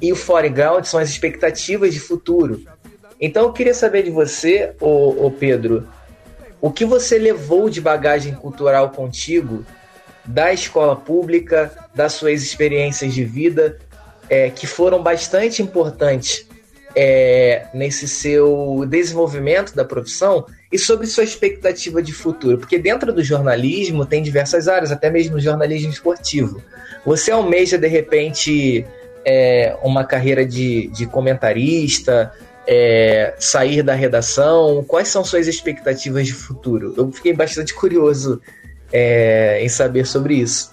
[0.00, 2.64] E o foreign ground são as expectativas de futuro.
[3.20, 5.86] Então eu queria saber de você, ô, ô Pedro,
[6.58, 9.66] o que você levou de bagagem cultural contigo
[10.24, 13.78] da escola pública, das suas experiências de vida,
[14.30, 16.48] é, que foram bastante importantes
[16.96, 23.22] é, nesse seu desenvolvimento da profissão e sobre sua expectativa de futuro, porque dentro do
[23.22, 26.62] jornalismo tem diversas áreas, até mesmo jornalismo esportivo.
[27.06, 28.84] Você almeja, de repente,
[29.24, 32.32] é, uma carreira de, de comentarista,
[32.66, 34.84] é, sair da redação?
[34.86, 36.92] Quais são suas expectativas de futuro?
[36.96, 38.40] Eu fiquei bastante curioso
[38.92, 40.70] é, em saber sobre isso.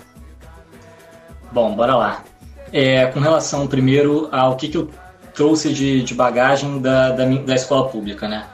[1.54, 2.26] Bom, bora lá.
[2.74, 4.90] É, com relação, primeiro, ao que, que eu
[5.34, 8.46] trouxe de, de bagagem da, da, da escola pública, né?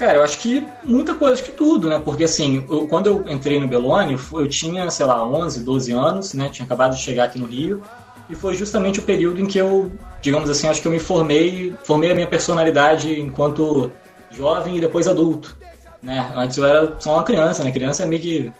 [0.00, 2.00] Cara, eu acho que muita coisa, acho que tudo, né?
[2.02, 6.32] Porque assim, eu, quando eu entrei no Belone, eu tinha, sei lá, 11, 12 anos,
[6.32, 6.48] né?
[6.48, 7.82] Tinha acabado de chegar aqui no Rio.
[8.26, 9.92] E foi justamente o período em que eu,
[10.22, 13.92] digamos assim, acho que eu me formei, formei a minha personalidade enquanto
[14.30, 15.54] jovem e depois adulto,
[16.02, 16.32] né?
[16.34, 17.70] Antes eu era só uma criança, né?
[17.70, 18.52] Criança é meio que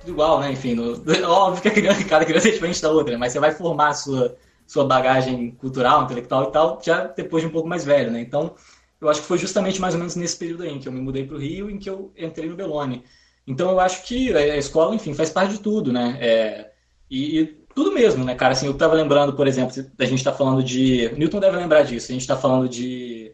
[0.00, 0.52] tudo igual, né?
[0.52, 1.02] Enfim, no,
[1.32, 3.18] óbvio que a criança, cada criança é diferente da outra, né?
[3.18, 7.48] Mas você vai formar a sua, sua bagagem cultural, intelectual e tal, já depois de
[7.48, 8.20] um pouco mais velho, né?
[8.20, 8.54] Então,
[9.00, 11.00] eu acho que foi justamente mais ou menos nesse período aí, em que eu me
[11.00, 13.04] mudei para o Rio, em que eu entrei no Belone.
[13.46, 16.18] Então eu acho que a escola, enfim, faz parte de tudo, né?
[16.20, 16.70] É,
[17.10, 18.52] e, e, tudo mesmo, né, cara?
[18.52, 21.10] Assim, eu estava lembrando, por exemplo, a gente está falando de.
[21.16, 23.32] Newton deve lembrar disso, a gente está falando de,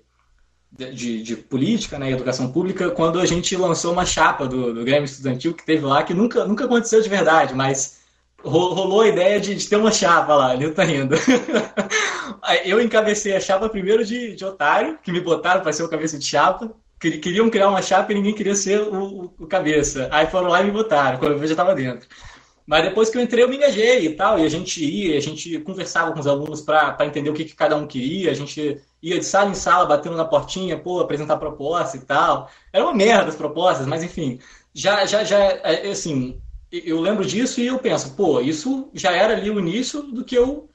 [0.71, 5.05] de, de, política, né, educação pública, quando a gente lançou uma chapa do, do Grêmio
[5.05, 8.04] Estudantil que teve lá, que nunca, nunca aconteceu de verdade, mas
[8.45, 11.17] rolou a ideia de, de ter uma chapa lá, Newton tá rindo.
[12.65, 16.19] eu encabecei a chapa primeiro de, de otário, que me botaram para ser o cabeça
[16.19, 16.73] de chapa.
[17.01, 20.09] Queriam criar uma chapa e ninguém queria ser o, o, o cabeça.
[20.11, 22.09] Aí foram lá e me botaram, quando eu já estava dentro.
[22.67, 25.21] Mas depois que eu entrei, eu me engajei e tal, e a gente ia, a
[25.21, 28.81] gente conversava com os alunos para entender o que, que, cada um queria, a gente
[29.03, 32.49] ia de sala em sala, batendo na portinha, pô, apresentar proposta e tal.
[32.73, 34.39] Era uma merda as propostas, mas enfim,
[34.73, 36.41] já, já, já, é, assim,
[36.85, 40.35] eu lembro disso e eu penso, pô, isso já era ali o início do que
[40.35, 40.69] eu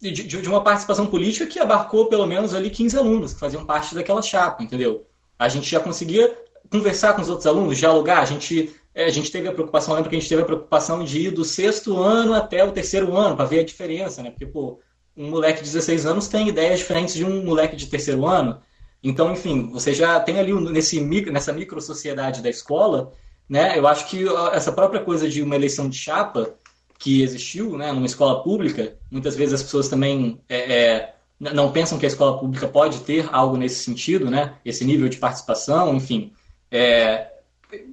[0.00, 3.94] de, de, uma participação política que abarcou pelo menos ali 15 alunos que faziam parte
[3.94, 5.06] daquela chapa, entendeu?
[5.38, 6.36] A gente já conseguia
[6.70, 10.10] conversar com os outros alunos, dialogar, a gente, é, a gente teve a preocupação, lembra
[10.10, 13.36] que a gente teve a preocupação de ir do sexto ano até o terceiro ano,
[13.36, 14.30] para ver a diferença, né?
[14.30, 14.80] Porque, pô,
[15.16, 18.60] um moleque de 16 anos tem ideias diferentes de um moleque de terceiro ano.
[19.02, 23.12] Então, enfim, você já tem ali nesse, nessa micro sociedade da escola,
[23.48, 23.78] né?
[23.78, 26.54] Eu acho que essa própria coisa de uma eleição de chapa
[26.98, 31.98] que existiu né, numa escola pública, muitas vezes as pessoas também é, é, não pensam
[31.98, 36.32] que a escola pública pode ter algo nesse sentido, né, esse nível de participação, enfim.
[36.70, 37.30] É,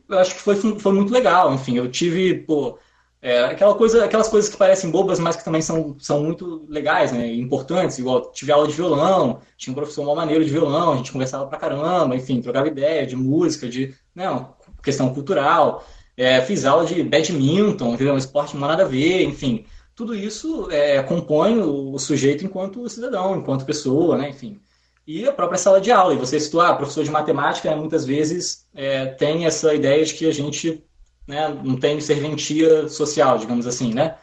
[0.07, 1.53] eu acho que foi, foi muito legal.
[1.53, 2.77] Enfim, eu tive, pô,
[3.21, 7.11] é, aquela coisa, aquelas coisas que parecem bobas, mas que também são, são muito legais,
[7.11, 7.31] né?
[7.33, 11.11] Importantes, igual tive aula de violão, tinha um professor mal maneiro de violão, a gente
[11.11, 15.85] conversava pra caramba, enfim, trocava ideia de música, de não, questão cultural.
[16.15, 19.65] É, fiz aula de badminton, um esporte não nada a ver, enfim.
[19.95, 24.29] Tudo isso é, compõe o, o sujeito enquanto cidadão, enquanto pessoa, né?
[24.29, 24.59] Enfim.
[25.05, 26.13] E a própria sala de aula.
[26.13, 30.27] E você citou, ah, professor de matemática, muitas vezes é, tem essa ideia de que
[30.27, 30.83] a gente
[31.27, 34.15] né, não tem serventia social, digamos assim, né?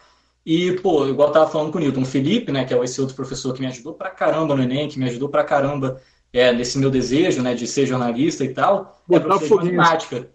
[0.45, 3.01] E, pô, igual eu tava falando com o Newton, o Felipe, né, que é esse
[3.01, 6.01] outro professor que me ajudou pra caramba no Enem, que me ajudou pra caramba
[6.33, 10.31] é, nesse meu desejo, né, de ser jornalista e tal, é professor de matemática.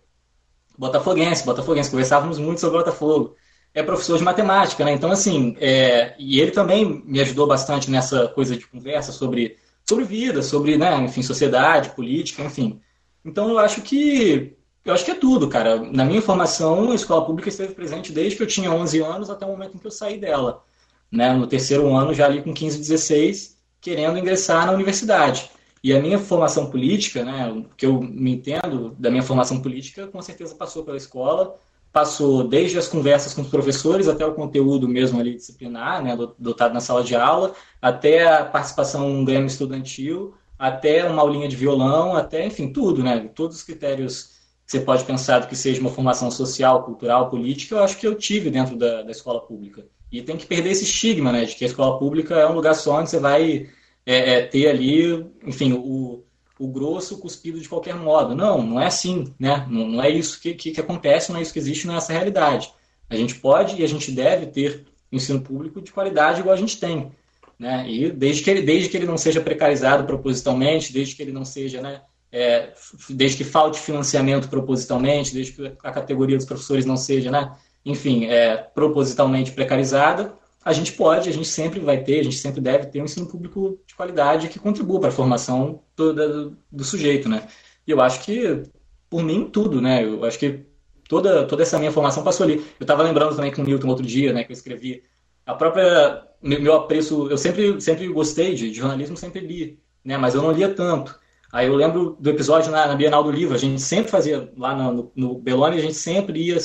[0.78, 3.36] Botafoguense, Botafoguense, conversávamos muito sobre Botafogo.
[3.74, 4.92] É professor de matemática, né?
[4.94, 9.58] Então, assim, é, e ele também me ajudou bastante nessa coisa de conversa sobre,
[9.88, 12.80] sobre vida, sobre, né, enfim, sociedade, política, enfim.
[13.26, 14.56] Então, eu acho que
[14.86, 15.78] eu acho que é tudo, cara.
[15.92, 19.46] Na minha formação, a escola pública esteve presente desde que eu tinha 11 anos até
[19.46, 20.64] o momento em que eu saí dela.
[21.10, 21.32] Né?
[21.32, 25.50] No terceiro ano, já ali com 15, 16, querendo ingressar na universidade.
[25.84, 30.08] E a minha formação política, né, o que eu me entendo da minha formação política,
[30.08, 31.58] com certeza passou pela escola,
[31.92, 36.74] passou desde as conversas com os professores até o conteúdo mesmo ali disciplinar, né, dotado
[36.74, 42.16] na sala de aula, até a participação no Grêmio Estudantil, até uma aulinha de violão,
[42.16, 44.32] até, enfim, tudo, né, todos os critérios
[44.66, 48.16] você pode pensar do que seja uma formação social, cultural, política, eu acho que eu
[48.16, 49.86] tive dentro da, da escola pública.
[50.10, 52.74] E tem que perder esse estigma, né, de que a escola pública é um lugar
[52.74, 53.68] só onde você vai
[54.06, 56.24] é, é, ter ali, enfim, o,
[56.60, 58.36] o grosso cuspido de qualquer modo.
[58.36, 59.66] Não, não é assim, né?
[59.70, 62.72] Não, não é isso que, que, que, acontece, não é isso que existe nessa realidade.
[63.10, 66.80] A gente pode e a gente deve ter ensino público de qualidade igual a gente
[66.80, 67.12] tem.
[67.58, 67.90] Né?
[67.90, 71.46] E desde que, ele, desde que ele não seja precarizado propositalmente, desde que ele não
[71.46, 72.02] seja né,
[72.32, 72.74] é,
[73.10, 78.26] desde que falte financiamento propositalmente, desde que a categoria dos professores não seja, né, enfim,
[78.26, 80.34] é, propositalmente precarizada,
[80.64, 83.28] a gente pode, a gente sempre vai ter, a gente sempre deve ter um ensino
[83.28, 87.48] público de qualidade que contribua para a formação do, do sujeito, né?
[87.86, 88.64] E eu acho que,
[89.10, 90.06] por mim, tudo, né?
[90.06, 90.66] Eu acho que
[91.08, 92.56] toda, toda essa minha formação passou ali.
[92.80, 95.04] Eu estava lembrando também com o Newton outro dia, né, que eu escrevi
[95.46, 100.36] a própria meu apreço, eu sempre sempre gostei de, de jornalismo, sempre li, né, mas
[100.36, 101.18] eu não lia tanto.
[101.52, 104.76] Aí eu lembro do episódio na, na Bienal do Livro, a gente sempre fazia, lá
[104.76, 106.58] no, no Belone, a gente sempre ia,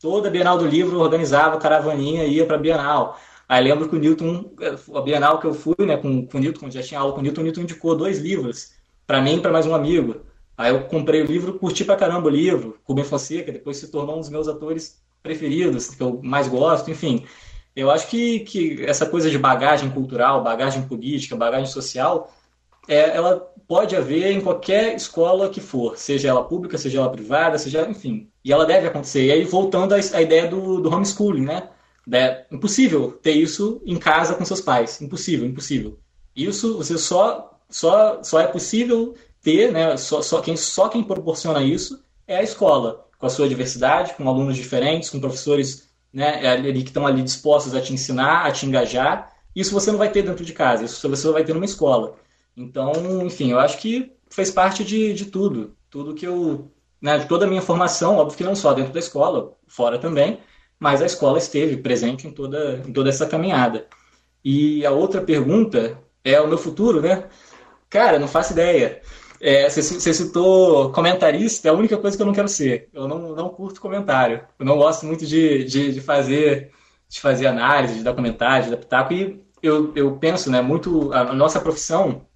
[0.00, 3.18] toda a Bienal do Livro organizava caravaninha ia para Bienal.
[3.52, 4.50] Aí lembro que o Newton,
[4.94, 7.22] a Bienal que eu fui, né, com, com o Newton, já tinha aula com o
[7.22, 8.72] Newton, o Newton indicou dois livros,
[9.06, 10.22] para mim e para mais um amigo.
[10.56, 14.16] Aí eu comprei o livro, curti pra caramba o livro, Rubem Fonseca, depois se tornou
[14.16, 17.26] um dos meus atores preferidos, que eu mais gosto, enfim.
[17.76, 22.32] Eu acho que, que essa coisa de bagagem cultural, bagagem política, bagagem social,
[22.88, 27.58] é, ela pode haver em qualquer escola que for, seja ela pública, seja ela privada,
[27.58, 28.30] seja, enfim.
[28.42, 29.26] E ela deve acontecer.
[29.26, 31.68] E aí, voltando à, à ideia do, do homeschooling, né?
[32.10, 35.00] É impossível ter isso em casa com seus pais.
[35.00, 35.98] Impossível, impossível.
[36.34, 39.96] Isso você só, só, só é possível ter, né?
[39.96, 44.28] Só, só, quem, só quem proporciona isso é a escola, com a sua diversidade, com
[44.28, 48.66] alunos diferentes, com professores né, ali que estão ali dispostos a te ensinar, a te
[48.66, 49.32] engajar.
[49.54, 52.16] Isso você não vai ter dentro de casa, isso você vai ter numa escola.
[52.56, 52.92] Então,
[53.24, 55.76] enfim, eu acho que fez parte de, de tudo.
[55.90, 56.70] Tudo que eu.
[57.00, 60.38] Né, de toda a minha formação, óbvio que não só dentro da escola, fora também,
[60.82, 63.86] mas a escola esteve presente em toda, em toda essa caminhada.
[64.44, 67.28] E a outra pergunta é o meu futuro, né?
[67.88, 69.00] Cara, não faço ideia.
[69.40, 72.88] É, você, você, citou comentarista, é a única coisa que eu não quero ser.
[72.92, 74.44] Eu não, não curto comentário.
[74.58, 76.72] Eu não gosto muito de, de, de fazer
[77.08, 79.12] de fazer análise, de dar comentário, de dar pitaco.
[79.14, 82.26] E eu, eu penso, né, muito a nossa profissão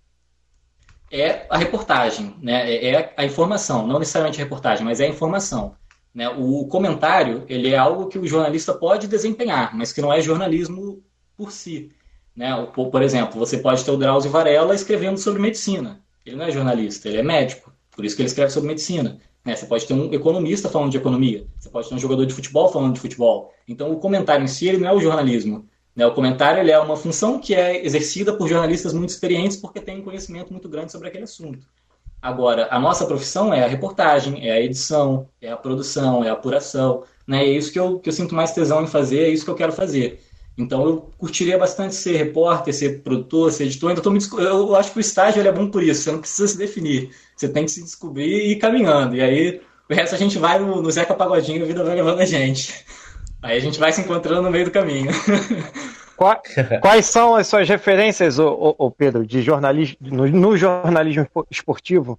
[1.10, 2.72] é a reportagem, né?
[2.72, 5.74] É, é a informação, não necessariamente a reportagem, mas é a informação.
[6.16, 6.30] Né?
[6.30, 11.02] O comentário ele é algo que o jornalista pode desempenhar, mas que não é jornalismo
[11.36, 11.92] por si.
[12.34, 12.50] Né?
[12.74, 16.00] Por, exemplo, você pode ter o Drauzio Varela escrevendo sobre medicina.
[16.24, 19.20] Ele não é jornalista, ele é médico, por isso que ele escreve sobre medicina.
[19.44, 19.54] Né?
[19.54, 22.72] Você pode ter um economista falando de economia, você pode ter um jogador de futebol
[22.72, 23.52] falando de futebol.
[23.68, 26.78] Então, o comentário em si ele não é o jornalismo, né, o comentário ele é
[26.78, 30.92] uma função que é exercida por jornalistas muito experientes porque têm um conhecimento muito grande
[30.92, 31.66] sobre aquele assunto.
[32.26, 36.32] Agora, a nossa profissão é a reportagem, é a edição, é a produção, é a
[36.32, 37.04] apuração.
[37.24, 39.50] Né, é isso que eu, que eu sinto mais tesão em fazer, é isso que
[39.52, 40.20] eu quero fazer.
[40.58, 43.90] Então eu curtiria bastante ser repórter, ser produtor, ser editor.
[43.90, 46.02] Ainda tô me, eu acho que o estágio é bom por isso.
[46.02, 47.10] Você não precisa se definir.
[47.36, 49.14] Você tem que se descobrir e ir caminhando.
[49.14, 52.18] E aí o resto a gente vai no, no Zeca Pagodinho, a vida vai levando
[52.18, 52.74] a gente.
[53.40, 55.12] Aí a gente vai se encontrando no meio do caminho.
[56.80, 62.18] Quais são as suas referências, ô, ô, Pedro, de jornalismo, no, no, jornalismo esportivo?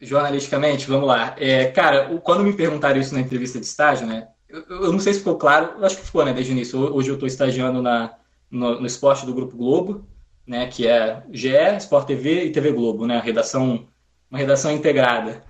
[0.00, 1.34] jornalisticamente, vamos lá.
[1.38, 4.28] É, cara, quando me perguntaram isso na entrevista de estágio, né?
[4.48, 6.78] Eu, eu não sei se ficou claro, eu acho que ficou, né, desde o início.
[6.94, 8.14] Hoje eu estou estagiando na,
[8.50, 10.06] no, no, esporte do Grupo Globo,
[10.46, 13.86] né, que é GE, Sport TV e TV Globo, né, redação,
[14.30, 15.42] uma redação integrada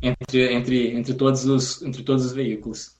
[0.00, 2.96] entre, entre, entre, todos, os, entre todos os veículos.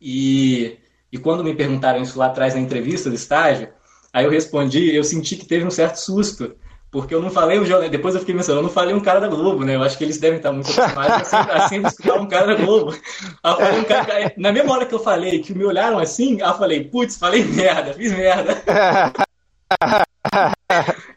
[0.00, 0.76] E,
[1.14, 3.68] e quando me perguntaram isso lá atrás na entrevista do estágio,
[4.12, 6.56] aí eu respondi, eu senti que teve um certo susto,
[6.90, 9.20] porque eu não falei um jornal, depois eu fiquei pensando, eu não falei um cara
[9.20, 9.76] da Globo, né?
[9.76, 12.46] Eu acho que eles devem estar muito acostumados a sempre, a sempre escutar um cara
[12.48, 12.92] da Globo.
[13.44, 17.16] Um cara, na mesma hora que eu falei, que me olharam assim, eu falei, putz,
[17.16, 18.60] falei merda, fiz merda.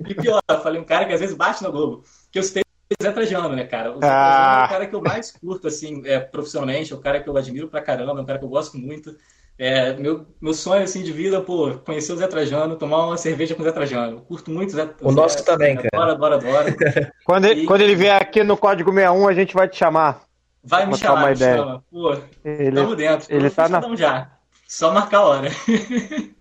[0.07, 2.03] e pior, eu falei um cara que às vezes bate na Globo.
[2.31, 3.89] Que eu citei o Zé Trajano, né, cara?
[3.89, 6.99] O Zé Trajano é o cara que eu mais curto, assim, é, profissionalmente, é o
[6.99, 9.15] cara que eu admiro pra caramba, é um cara que eu gosto muito.
[9.59, 13.55] É, meu, meu sonho assim, de vida, pô, conhecer o Zé Trajano, tomar uma cerveja
[13.55, 14.21] com o Zé Trajano.
[14.21, 15.89] curto muito o Zé O, nosso também, cara.
[15.93, 17.11] Adoro, adoro, adoro.
[17.25, 17.65] quando, ele, e...
[17.65, 20.21] quando ele vier aqui no Código 61, a gente vai te chamar.
[20.63, 21.57] Vai me chamar, uma me ideia.
[21.57, 21.83] chama.
[21.89, 23.33] Pô, ele, tamo dentro.
[23.33, 23.95] Ele tá na...
[23.95, 24.31] já.
[24.67, 25.49] Só marcar a hora.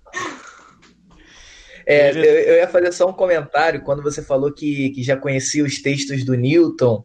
[1.89, 5.63] É, eu, eu, ia fazer só um comentário quando você falou que, que já conhecia
[5.63, 7.05] os textos do Newton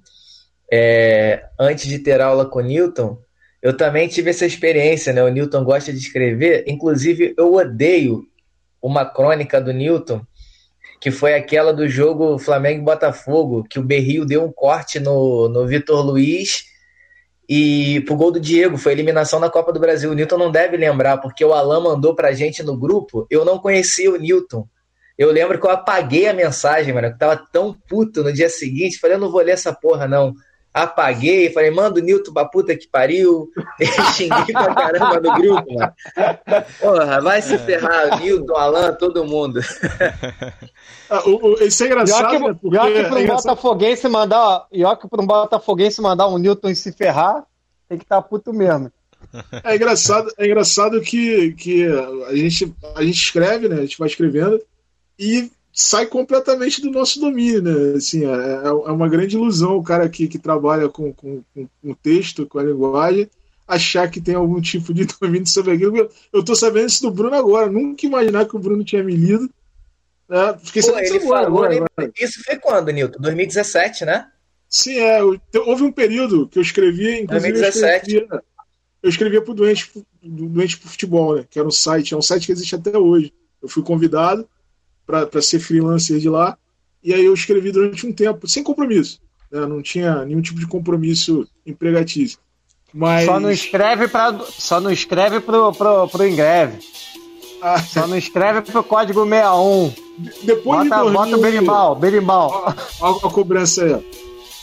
[0.73, 3.19] é, antes de ter aula com o Newton.
[3.61, 5.23] Eu também tive essa experiência, né?
[5.23, 6.63] O Newton gosta de escrever.
[6.67, 8.25] Inclusive, eu odeio
[8.81, 10.21] uma crônica do Newton,
[10.99, 15.47] que foi aquela do jogo Flamengo e Botafogo, que o Berrio deu um corte no,
[15.47, 16.63] no Vitor Luiz
[17.53, 20.09] e pro gol do Diego, foi eliminação na Copa do Brasil.
[20.09, 23.59] O Newton não deve lembrar, porque o Alan mandou pra gente no grupo, eu não
[23.59, 24.65] conhecia o Newton.
[25.17, 28.97] Eu lembro que eu apaguei a mensagem, mano, eu tava tão puto no dia seguinte,
[28.97, 30.33] falei, eu não vou ler essa porra, não
[30.73, 33.49] apaguei, falei, manda o Nilton pra puta que pariu.
[34.15, 35.93] Xinguei pra caramba no grupo, mano.
[36.79, 39.59] Porra, vai se ferrar, Nilton, Alan, todo mundo.
[41.09, 42.29] Ah, o, o, isso é engraçado.
[42.29, 42.59] Pior que, né?
[42.69, 44.67] pior que pra um é Botafoguense mandar.
[44.71, 47.43] Pior que pra um Botafoguense mandar um Newton se ferrar,
[47.89, 48.91] tem que estar tá puto mesmo.
[49.63, 51.85] É engraçado, é engraçado que, que
[52.27, 53.77] a, gente, a gente escreve, né?
[53.77, 54.59] A gente vai escrevendo
[55.17, 57.95] e sai completamente do nosso domínio, né?
[57.95, 61.67] Assim, é, é, é uma grande ilusão o cara que, que trabalha com, com, com
[61.83, 63.29] o texto, com a linguagem,
[63.67, 66.09] achar que tem algum tipo de domínio sobre aquilo.
[66.31, 69.49] Eu tô sabendo isso do Bruno agora, nunca imaginar que o Bruno tinha me lido.
[70.27, 70.53] Né?
[70.53, 72.11] Pô, ele falou, agora, né?
[72.19, 73.19] Isso foi quando, Nilton?
[73.19, 74.27] 2017, né?
[74.67, 75.21] Sim, é.
[75.21, 78.15] Houve um período que eu escrevia, inclusive 2017.
[78.15, 78.43] eu escrevia,
[79.03, 79.91] eu escrevia pro Doente,
[80.23, 81.45] Doente pro Futebol, né?
[81.49, 83.33] Que era um site, é um site que existe até hoje.
[83.61, 84.47] Eu fui convidado
[85.29, 86.57] para ser freelancer de lá.
[87.03, 89.19] E aí eu escrevi durante um tempo, sem compromisso.
[89.51, 89.65] Né?
[89.65, 92.39] Não tinha nenhum tipo de compromisso empregatício.
[92.93, 93.25] Mas...
[93.25, 96.79] Só não escreve para só não escreve pro, pro, pro Ingreve.
[97.61, 97.81] Ah.
[97.81, 99.93] Só não escreve pro código 61.
[100.43, 101.13] Depois bota, de 2000...
[101.13, 102.75] bota o berimbau, berimbau.
[102.99, 104.11] Olha a cobrança aí.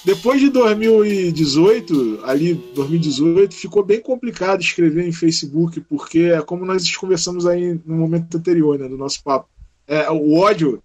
[0.04, 6.96] Depois de 2018, ali 2018, ficou bem complicado escrever em Facebook, porque é como nós
[6.96, 9.48] conversamos aí no momento anterior, né, do nosso papo
[9.88, 10.82] é, o ódio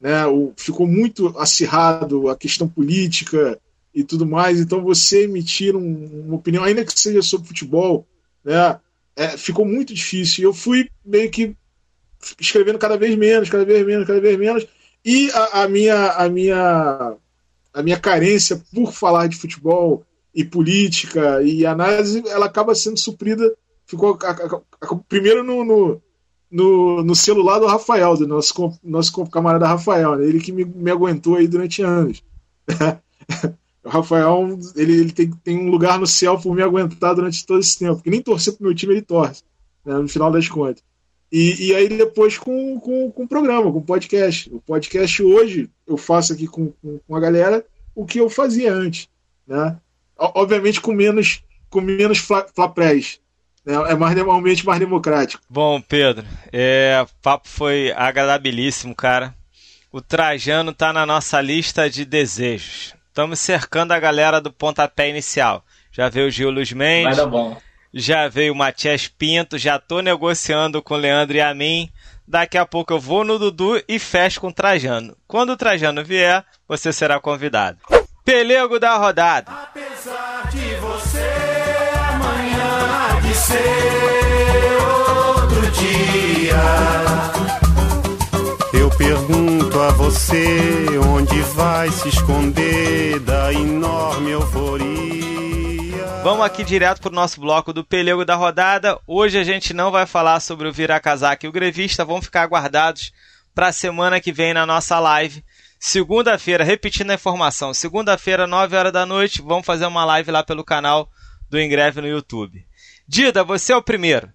[0.00, 3.60] né, o, ficou muito acirrado, a questão política
[3.94, 4.58] e tudo mais.
[4.58, 8.06] Então, você emitir um, uma opinião, ainda que seja sobre futebol,
[8.42, 8.80] né,
[9.14, 10.44] é, ficou muito difícil.
[10.44, 11.54] Eu fui meio que
[12.40, 14.66] escrevendo cada vez menos, cada vez menos, cada vez menos.
[15.04, 17.16] E a, a minha, a, minha,
[17.72, 20.04] a minha carência por falar de futebol
[20.34, 23.54] e política e análise, ela acaba sendo suprida.
[23.86, 26.02] Ficou a, a, primeiro no, no
[26.50, 30.26] no, no celular do Rafael, do nosso, nosso camarada Rafael, né?
[30.26, 32.22] ele que me, me aguentou aí durante anos.
[33.84, 37.60] o Rafael, ele, ele tem, tem um lugar no céu por me aguentar durante todo
[37.60, 39.42] esse tempo, porque nem torcer pro meu time ele torce,
[39.84, 39.94] né?
[39.94, 40.82] no final das contas.
[41.30, 44.48] E, e aí depois com, com, com o programa, com o podcast.
[44.54, 48.72] O podcast hoje eu faço aqui com, com, com a galera o que eu fazia
[48.72, 49.08] antes,
[49.46, 49.76] né?
[50.16, 53.20] Obviamente com menos com menos flaprés,
[53.66, 55.42] é, é mais normalmente mais democrático.
[55.50, 59.34] Bom, Pedro, é, o papo foi agradabilíssimo, cara.
[59.90, 62.94] O Trajano tá na nossa lista de desejos.
[63.08, 65.64] Estamos cercando a galera do pontapé inicial.
[65.90, 67.16] Já veio o Gil Luz Mendes.
[67.16, 67.56] Vai dar bom.
[67.94, 69.56] Já veio o Matias Pinto.
[69.56, 71.90] Já tô negociando com o Leandro e a mim.
[72.28, 75.16] Daqui a pouco eu vou no Dudu e fecho com o Trajano.
[75.26, 77.78] Quando o Trajano vier, você será convidado.
[78.22, 79.50] Pelego da rodada.
[79.50, 80.65] Apesar de
[83.36, 86.56] ser outro dia.
[88.72, 90.58] Eu pergunto a você
[91.14, 95.06] onde vai se esconder da enorme euforia.
[96.24, 98.98] Vamos aqui direto para o nosso bloco do Pelego da Rodada.
[99.06, 102.46] Hoje a gente não vai falar sobre o Vira Casaca e o Grevista, vão ficar
[102.46, 103.12] guardados
[103.54, 105.44] para a semana que vem na nossa live.
[105.78, 110.64] Segunda-feira, repetindo a informação, segunda-feira, 9 horas da noite, vamos fazer uma live lá pelo
[110.64, 111.08] canal
[111.48, 112.66] do Ingreve no YouTube.
[113.08, 114.28] Dida, você é o primeiro.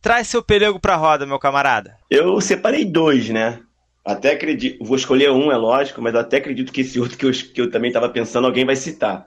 [0.00, 1.98] Traz seu pelego pra roda, meu camarada.
[2.10, 3.60] Eu separei dois, né?
[4.04, 4.84] Até acredito.
[4.84, 7.70] Vou escolher um, é lógico, mas até acredito que esse outro que eu, que eu
[7.70, 9.26] também estava pensando, alguém vai citar.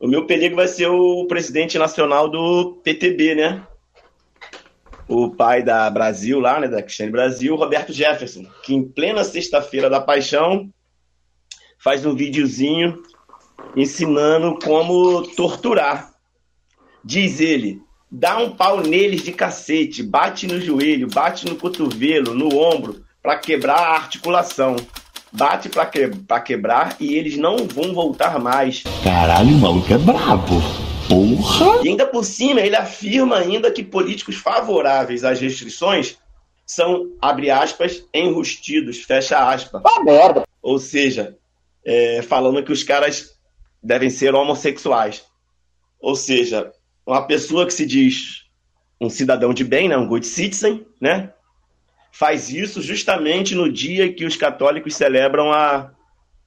[0.00, 3.66] O meu pelego vai ser o presidente nacional do PTB, né?
[5.06, 6.68] O pai da Brasil lá, né?
[6.68, 10.70] Da Cristiane Brasil, Roberto Jefferson, que em plena sexta-feira da paixão
[11.78, 13.02] faz um videozinho
[13.76, 16.14] ensinando como torturar.
[17.04, 17.83] Diz ele,
[18.16, 23.36] dá um pau neles de cacete, bate no joelho, bate no cotovelo, no ombro, para
[23.38, 24.76] quebrar a articulação.
[25.32, 28.84] Bate para que, pra quebrar e eles não vão voltar mais.
[29.02, 30.62] Caralho, o maluco é brabo.
[31.08, 31.84] Porra!
[31.84, 36.16] E ainda por cima, ele afirma ainda que políticos favoráveis às restrições
[36.64, 39.82] são, abre aspas, enrustidos, fecha aspas.
[39.84, 40.44] Ah, merda!
[40.62, 41.36] Ou seja,
[41.84, 43.34] é, falando que os caras
[43.82, 45.24] devem ser homossexuais.
[46.00, 46.72] Ou seja,
[47.06, 48.44] uma pessoa que se diz
[49.00, 51.30] um cidadão de bem, né, um good citizen, né,
[52.12, 55.90] faz isso justamente no dia que os católicos celebram a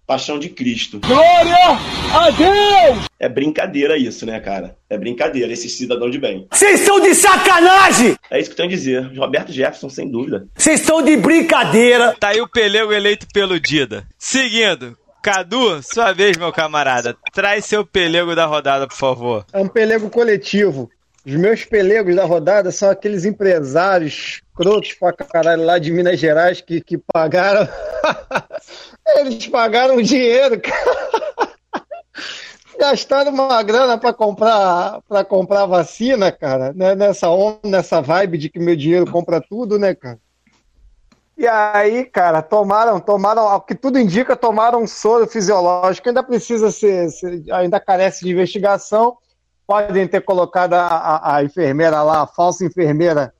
[0.08, 1.02] Paixão de Cristo.
[1.02, 1.78] Glória
[2.14, 3.06] a Deus!
[3.20, 4.78] É brincadeira isso, né, cara?
[4.90, 6.48] É brincadeira, esse cidadão de bem.
[6.50, 8.16] Vocês estão de sacanagem!
[8.32, 9.18] É isso que eu tenho a dizer.
[9.18, 10.48] Roberto Jefferson, sem dúvida.
[10.56, 12.16] Vocês estão de brincadeira!
[12.18, 14.08] Tá aí o pelego eleito pelo Dida.
[14.18, 14.98] Seguindo,
[15.28, 17.14] Cadu, sua vez, meu camarada.
[17.34, 19.46] Traz seu pelego da rodada, por favor.
[19.52, 20.90] É um pelego coletivo.
[21.26, 26.62] Os meus pelegos da rodada são aqueles empresários crotos pra caralho lá de Minas Gerais
[26.62, 27.68] que, que pagaram.
[29.20, 31.52] Eles pagaram dinheiro, cara.
[32.80, 36.96] Gastaram uma grana para comprar para comprar vacina, cara, né?
[36.96, 40.20] nessa onda, nessa vibe de que meu dinheiro compra tudo, né, cara?
[41.38, 46.72] E aí, cara, tomaram, tomaram, o que tudo indica, tomaram um soro fisiológico, ainda precisa
[46.72, 49.16] ser, ser ainda carece de investigação.
[49.68, 53.32] Podem ter colocado a, a, a enfermeira lá, a falsa enfermeira,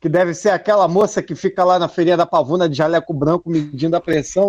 [0.00, 3.48] que deve ser aquela moça que fica lá na feirinha da pavuna de jaleco branco
[3.48, 4.48] medindo a pressão.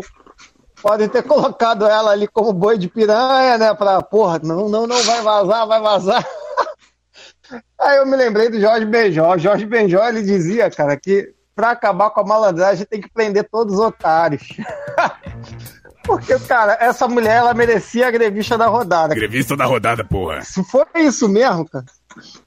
[0.82, 3.76] Podem ter colocado ela ali como boi de piranha, né?
[3.76, 6.26] Pra, porra, não, não, não, vai vazar, vai vazar.
[7.80, 9.38] Aí eu me lembrei do Jorge Benjó.
[9.38, 13.74] Jorge Benjó, ele dizia, cara, que para acabar com a malandragem tem que prender todos
[13.74, 14.48] os otários.
[16.04, 19.14] Porque, cara, essa mulher, ela merecia a grevista da rodada.
[19.14, 20.42] Grevista da rodada, porra.
[20.42, 21.84] Se for isso mesmo, cara.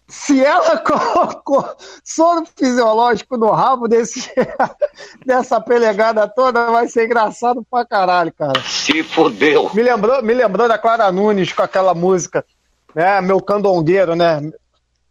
[0.08, 1.62] Se ela colocou
[2.02, 4.32] soro fisiológico no rabo desse,
[5.26, 8.60] dessa pelegada toda, vai ser engraçado pra caralho, cara.
[8.62, 9.70] Se fodeu.
[9.74, 12.44] Me lembrou, me lembrou da Clara Nunes com aquela música,
[12.94, 13.20] né?
[13.20, 14.40] Meu candongueiro, né?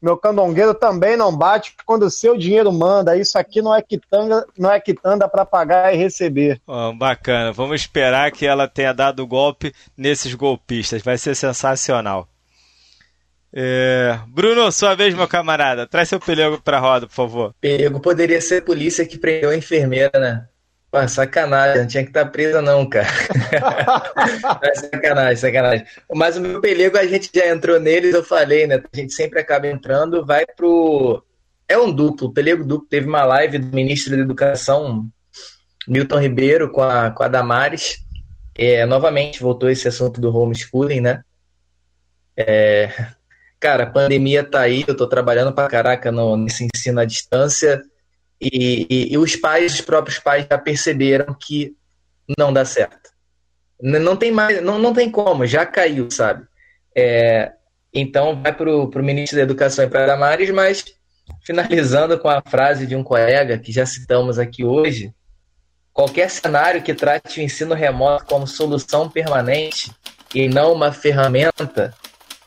[0.01, 3.15] Meu candongueiro também não bate quando o seu dinheiro manda.
[3.15, 6.59] Isso aqui não é quitanda, não é quitanda para pagar e receber.
[6.65, 7.51] Oh, bacana.
[7.51, 11.03] Vamos esperar que ela tenha dado golpe nesses golpistas.
[11.03, 12.27] Vai ser sensacional.
[13.53, 14.17] É...
[14.27, 15.85] Bruno, sua vez, meu camarada.
[15.85, 17.53] Traz seu pelego pra roda, por favor.
[17.61, 20.47] Pelego poderia ser a polícia que prendeu a enfermeira, né?
[20.91, 23.07] Pô, sacanagem, não tinha que estar tá presa não, cara.
[24.75, 25.85] sacanagem, sacanagem.
[26.13, 28.83] Mas o meu pelego, a gente já entrou neles, eu falei, né?
[28.91, 31.23] A gente sempre acaba entrando, vai pro...
[31.65, 32.89] É um duplo, o pelego duplo.
[32.89, 35.07] Teve uma live do ministro da Educação,
[35.87, 37.99] Milton Ribeiro, com a, com a Damares.
[38.53, 41.23] É, novamente, voltou esse assunto do homeschooling, né?
[42.35, 42.91] É...
[43.61, 47.81] Cara, a pandemia tá aí, eu tô trabalhando pra caraca no, nesse ensino à distância
[48.41, 51.75] e, e, e, os pais, os próprios pais já perceberam que
[52.37, 53.11] não dá certo.
[53.81, 56.45] Não tem mais, não, não tem como, já caiu, sabe?
[56.95, 57.51] É,
[57.93, 60.83] então vai para o ministro da Educação e para Damares, mas
[61.43, 65.13] finalizando com a frase de um colega que já citamos aqui hoje,
[65.93, 69.91] qualquer cenário que trate o ensino remoto como solução permanente
[70.33, 71.93] e não uma ferramenta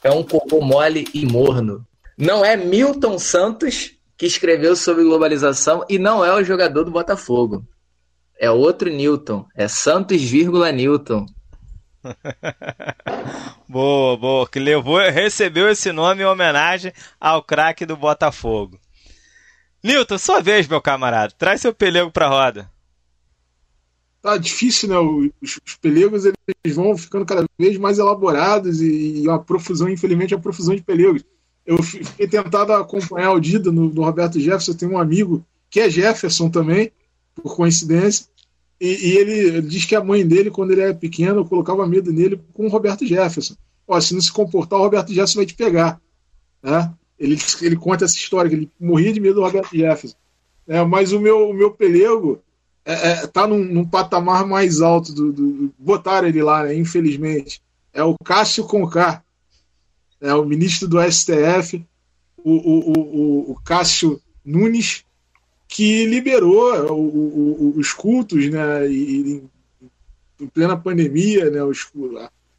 [0.02, 1.86] é um cocô mole e morno.
[2.16, 7.66] Não é Milton Santos que escreveu sobre globalização e não é o jogador do Botafogo.
[8.38, 9.46] É outro Newton.
[9.54, 11.26] É Santos, vírgula Newton.
[13.68, 14.48] boa, boa.
[14.48, 18.78] Que levou, recebeu esse nome em homenagem ao craque do Botafogo.
[19.82, 21.34] Newton, sua vez, meu camarada.
[21.36, 22.70] Traz seu pelego pra roda.
[24.22, 24.96] Tá difícil, né?
[24.98, 30.34] Os, os pelegos eles vão ficando cada vez mais elaborados e, e a profusão, infelizmente,
[30.34, 31.22] a profusão de pelegos
[31.66, 34.74] eu fiquei tentado acompanhar o Dida no, no Roberto Jefferson.
[34.74, 36.92] Tenho um amigo que é Jefferson também,
[37.34, 38.26] por coincidência.
[38.80, 42.12] E, e ele, ele, diz que a mãe dele, quando ele era pequeno, colocava medo
[42.12, 43.54] nele com o Roberto Jefferson.
[43.86, 46.00] Ó, se não se comportar, o Roberto Jefferson vai te pegar.
[46.62, 46.92] Né?
[47.18, 50.16] Ele, ele conta essa história, que ele morria de medo do Roberto Jefferson.
[50.66, 52.42] É, mas o meu, o meu pelego
[52.84, 57.62] é, é, tá num, num, patamar mais alto do, do, botaram ele lá, né, infelizmente.
[57.92, 59.22] É o Cássio Conká,
[60.24, 61.84] é o ministro do STF,
[62.38, 65.04] o, o, o, o Cássio Nunes,
[65.68, 69.42] que liberou os cultos, né, e,
[70.40, 71.86] em plena pandemia, né, os,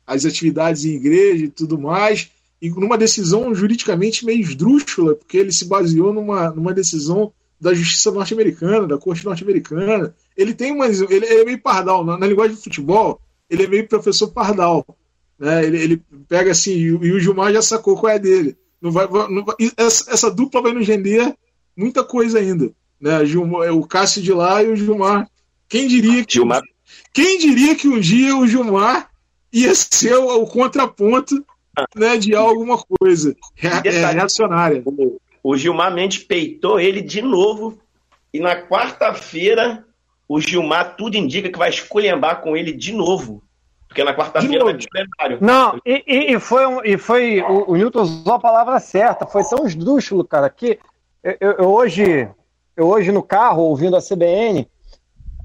[0.06, 2.30] as atividades em igreja e tudo mais,
[2.62, 8.12] e numa decisão juridicamente meio esdrúxula, porque ele se baseou numa, numa decisão da justiça
[8.12, 10.14] norte-americana, da corte norte-americana.
[10.38, 11.00] Ele tem umas.
[11.02, 12.04] Ele, ele, é meio pardal.
[12.06, 14.86] Na, na, linguagem de futebol, ele é meio professor pardal.
[15.40, 15.66] Né?
[15.66, 18.58] Ele, ele pega assim, e, e, o Gilmar já sacou qual é dele.
[18.82, 21.36] Não vai, não vai, essa, essa, dupla vai nos render
[21.76, 22.72] muita coisa ainda.
[23.00, 23.26] Né?
[23.26, 25.30] Gilmar, o Cássio de lá e o Gilmar.
[25.68, 26.34] Quem diria que.
[26.34, 26.62] Gilmar.
[27.14, 29.10] Quem diria que um dia o Gilmar
[29.52, 31.44] ia ser o, o contraponto
[31.96, 34.84] né, de alguma coisa re, é, reacionária.
[35.44, 37.80] O Gilmar Mendes peitou ele de novo
[38.34, 39.86] e na quarta-feira
[40.28, 43.44] o Gilmar tudo indica que vai esculhambar com ele de novo.
[43.96, 45.38] Porque na quarta-feira vai ter plenário.
[45.40, 49.26] Não, e, e, e, foi, um, e foi o, o, Newton usou a palavra certa,
[49.26, 50.78] foi tão esdrúxulo, cara, que
[51.24, 52.28] eu, eu, hoje,
[52.76, 54.68] eu hoje no carro, ouvindo a CBN,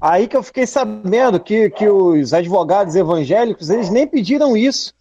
[0.01, 4.93] aí que eu fiquei sabendo que, que os advogados evangélicos, eles nem pediram isso.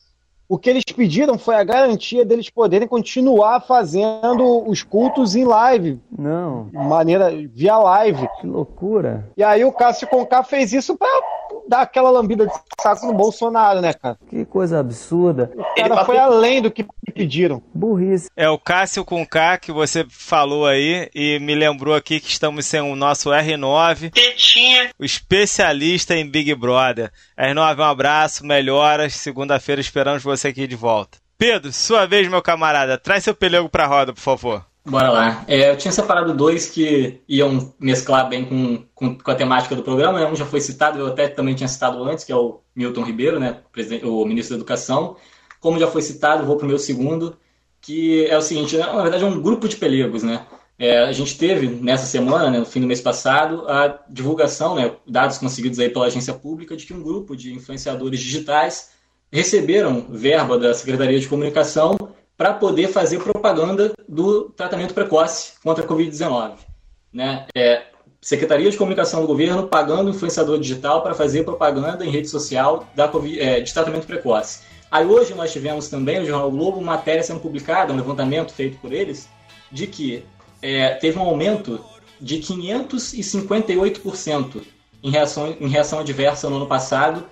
[0.50, 6.00] O que eles pediram foi a garantia deles poderem continuar fazendo os cultos em live.
[6.18, 6.68] Não.
[6.72, 8.28] Maneira via live.
[8.40, 9.30] Que loucura.
[9.36, 11.08] E aí o Cássio Conká fez isso para
[11.68, 14.18] dar aquela lambida de saco no Bolsonaro, né, cara?
[14.28, 15.52] Que coisa absurda.
[15.56, 16.84] O cara foi além do que
[17.14, 17.62] pediram.
[17.72, 18.28] Burrice.
[18.36, 22.80] É o Cássio Conká que você falou aí e me lembrou aqui que estamos sem
[22.80, 24.10] o nosso R9.
[24.10, 24.90] Tetinha.
[24.98, 27.12] O especialista em Big Brother.
[27.40, 29.14] R9, um abraço, melhoras.
[29.14, 31.16] Segunda-feira esperamos você aqui de volta.
[31.38, 32.98] Pedro, sua vez, meu camarada.
[32.98, 34.66] Traz seu pelego pra roda, por favor.
[34.84, 35.44] Bora lá.
[35.48, 39.82] É, eu tinha separado dois que iam mesclar bem com, com, com, a temática do
[39.82, 40.20] programa.
[40.20, 40.26] Né?
[40.26, 43.40] Um já foi citado, eu até também tinha citado antes, que é o Milton Ribeiro,
[43.40, 43.60] né?
[44.02, 45.16] o ministro da Educação.
[45.60, 47.38] Como já foi citado, vou para o meu segundo,
[47.80, 50.44] que é o seguinte, na verdade é um grupo de pelegos, né?
[50.80, 54.92] É, a gente teve nessa semana, né, no fim do mês passado, a divulgação, né,
[55.06, 58.92] dados conseguidos aí pela agência pública, de que um grupo de influenciadores digitais
[59.30, 61.98] receberam verba da Secretaria de Comunicação
[62.34, 66.54] para poder fazer propaganda do tratamento precoce contra a Covid-19.
[67.12, 67.46] Né?
[67.54, 67.82] É,
[68.18, 73.06] Secretaria de Comunicação do Governo pagando influenciador digital para fazer propaganda em rede social da
[73.06, 74.62] COVID, é, de tratamento precoce.
[74.90, 78.94] Aí hoje nós tivemos também no Jornal Globo matéria sendo publicada, um levantamento feito por
[78.94, 79.28] eles,
[79.70, 80.24] de que
[80.62, 81.84] é, teve um aumento
[82.20, 84.62] de 558%
[85.02, 87.24] em reação, em reação adversa no ano passado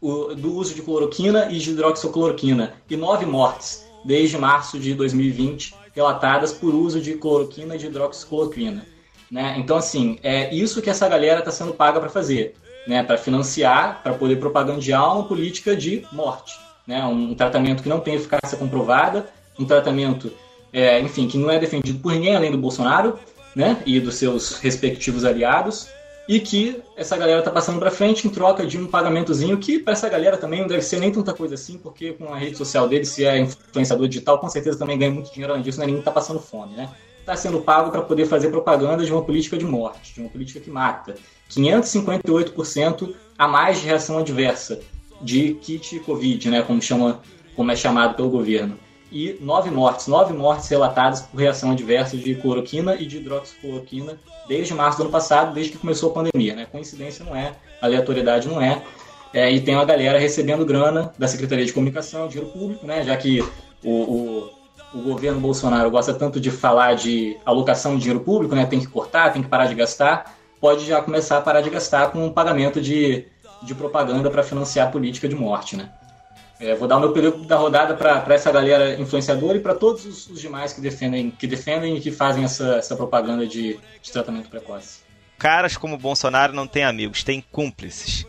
[0.00, 5.74] o, do uso de cloroquina e de hidroxicloroquina, e nove mortes desde março de 2020
[5.94, 8.86] relatadas por uso de cloroquina e de hidroxicloroquina.
[9.30, 9.56] Né?
[9.58, 12.54] Então, assim, é isso que essa galera está sendo paga para fazer,
[12.86, 13.02] né?
[13.02, 16.58] para financiar, para poder propagandear uma política de morte.
[16.86, 17.04] Né?
[17.04, 19.28] Um tratamento que não tem eficácia comprovada,
[19.58, 20.32] um tratamento,
[20.72, 23.18] é, enfim, que não é defendido por ninguém além do Bolsonaro
[23.54, 23.82] né?
[23.86, 25.88] e dos seus respectivos aliados,
[26.28, 29.94] e que essa galera tá passando para frente em troca de um pagamentozinho que para
[29.94, 32.86] essa galera também não deve ser nem tanta coisa assim, porque com a rede social
[32.86, 35.86] dele, se é influenciador digital, com certeza também ganha muito dinheiro além disso, não é
[35.86, 36.90] ninguém tá passando fome, né?
[37.24, 40.60] Tá sendo pago para poder fazer propaganda de uma política de morte, de uma política
[40.60, 41.14] que mata.
[41.50, 44.80] 558% a mais de reação adversa
[45.22, 47.20] de kit Covid, né, como chama,
[47.56, 48.78] como é chamado pelo governo
[49.10, 54.74] e nove mortes, nove mortes relatadas por reação adversa de cloroquina e de hidroxicloroquina desde
[54.74, 56.54] março do ano passado, desde que começou a pandemia.
[56.54, 56.66] Né?
[56.66, 58.82] Coincidência não é, aleatoriedade não é.
[59.32, 59.50] é.
[59.50, 63.02] E tem uma galera recebendo grana da Secretaria de Comunicação, dinheiro público, né?
[63.02, 63.40] já que
[63.82, 64.50] o, o,
[64.94, 68.66] o governo Bolsonaro gosta tanto de falar de alocação de dinheiro público, né?
[68.66, 72.10] tem que cortar, tem que parar de gastar, pode já começar a parar de gastar
[72.10, 73.26] com o pagamento de,
[73.62, 75.76] de propaganda para financiar a política de morte.
[75.76, 75.88] Né?
[76.60, 80.04] É, vou dar o meu período da rodada para essa galera influenciadora e para todos
[80.04, 84.12] os, os, demais que defendem, que defendem e que fazem essa, essa propaganda de, de
[84.12, 85.00] tratamento precoce.
[85.38, 88.26] Caras como Bolsonaro não têm amigos, têm cúmplices.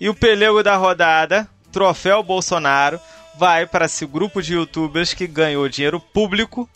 [0.00, 3.00] E o pelego da rodada, troféu Bolsonaro,
[3.36, 6.68] vai para esse grupo de youtubers que ganhou dinheiro público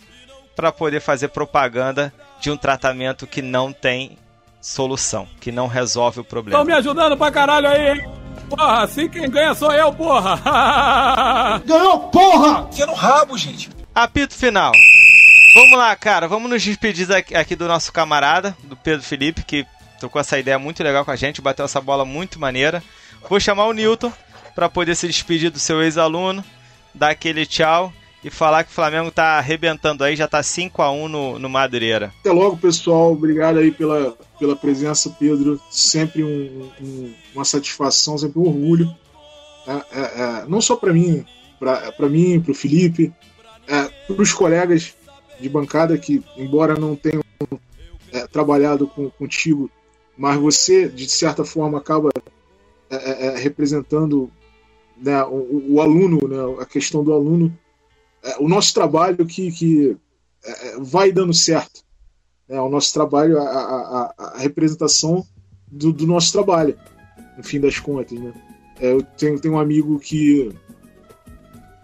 [0.56, 4.18] para poder fazer propaganda de um tratamento que não tem
[4.60, 6.58] solução, que não resolve o problema.
[6.58, 8.12] Estão me ajudando pra caralho aí, hein?
[8.50, 11.60] Porra, assim quem ganha sou eu, porra!
[11.64, 12.62] Ganhou, porra!
[12.64, 13.70] Você no rabo, gente.
[13.94, 14.72] Apito final.
[15.54, 16.26] Vamos lá, cara.
[16.26, 19.64] Vamos nos despedir aqui do nosso camarada, do Pedro Felipe, que
[20.00, 22.82] trocou essa ideia muito legal com a gente, bateu essa bola muito maneira.
[23.28, 24.12] Vou chamar o Newton
[24.54, 26.44] para poder se despedir do seu ex-aluno,
[26.94, 30.90] dar aquele tchau e falar que o Flamengo tá arrebentando aí, já tá 5 a
[30.90, 32.12] 1 no, no Madureira.
[32.20, 33.12] Até logo, pessoal.
[33.12, 35.60] Obrigado aí pela, pela presença, Pedro.
[35.70, 38.94] Sempre um, um, uma satisfação, sempre um orgulho.
[39.66, 41.24] É, é, é, não só para mim,
[41.58, 43.12] para mim, para o Felipe,
[43.66, 44.94] é, para os colegas
[45.38, 47.22] de bancada que, embora não tenham
[48.12, 49.70] é, trabalhado com, contigo,
[50.16, 52.10] mas você, de certa forma, acaba
[52.90, 54.30] é, representando
[55.00, 57.56] né, o, o, aluno, né, a questão do aluno,
[58.38, 59.96] o nosso trabalho que, que
[60.78, 61.82] vai dando certo.
[62.48, 65.24] Né, o nosso trabalho, a, a, a representação
[65.70, 66.76] do, do, nosso trabalho,
[67.36, 68.18] no fim das contas.
[68.18, 68.32] Né?
[68.80, 70.50] eu tenho, tenho um amigo que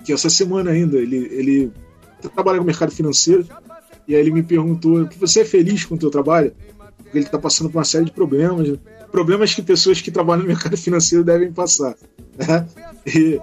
[0.05, 1.73] que essa semana ainda ele, ele
[2.35, 3.45] trabalha no mercado financeiro
[4.07, 6.55] e aí ele me perguntou: você é feliz com o teu trabalho?
[6.97, 8.79] Porque ele está passando por uma série de problemas, né?
[9.11, 11.95] problemas que pessoas que trabalham no mercado financeiro devem passar.
[12.37, 12.67] Né?
[13.07, 13.41] E,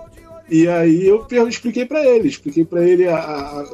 [0.50, 3.66] e aí eu expliquei para ele, expliquei para ele a, a,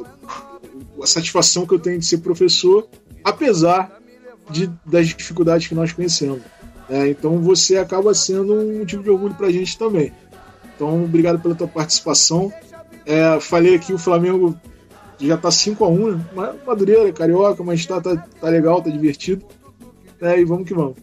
[1.02, 2.88] a, satisfação que eu tenho de ser professor,
[3.24, 4.00] apesar
[4.48, 6.40] de, das dificuldades que nós conhecemos.
[6.88, 7.08] Né?
[7.08, 10.12] Então você acaba sendo um tipo de orgulho para a gente também.
[10.74, 12.50] Então, obrigado pela tua participação.
[13.04, 14.58] É, falei aqui, o Flamengo
[15.18, 16.54] já tá 5x1, né?
[16.66, 19.44] Madureira, carioca, mas tá, tá, tá legal, tá divertido.
[20.20, 20.96] É, e vamos que vamos.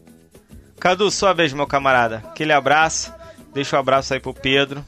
[0.79, 2.23] Cadu, sua vez, meu camarada.
[2.27, 3.13] Aquele abraço.
[3.53, 4.83] Deixa o um abraço aí pro Pedro.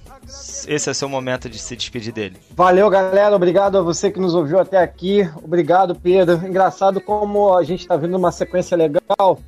[0.67, 2.37] Esse é seu momento de se despedir dele.
[2.51, 3.35] Valeu, galera.
[3.35, 5.29] Obrigado a você que nos ouviu até aqui.
[5.43, 6.45] Obrigado, Pedro.
[6.47, 9.39] Engraçado como a gente está vendo uma sequência legal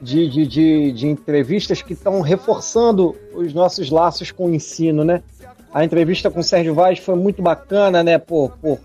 [0.00, 5.22] de, de, de, de entrevistas que estão reforçando os nossos laços com o ensino, né?
[5.72, 8.18] A entrevista com o Sérgio Vaz foi muito bacana, né?
[8.18, 8.78] Por, por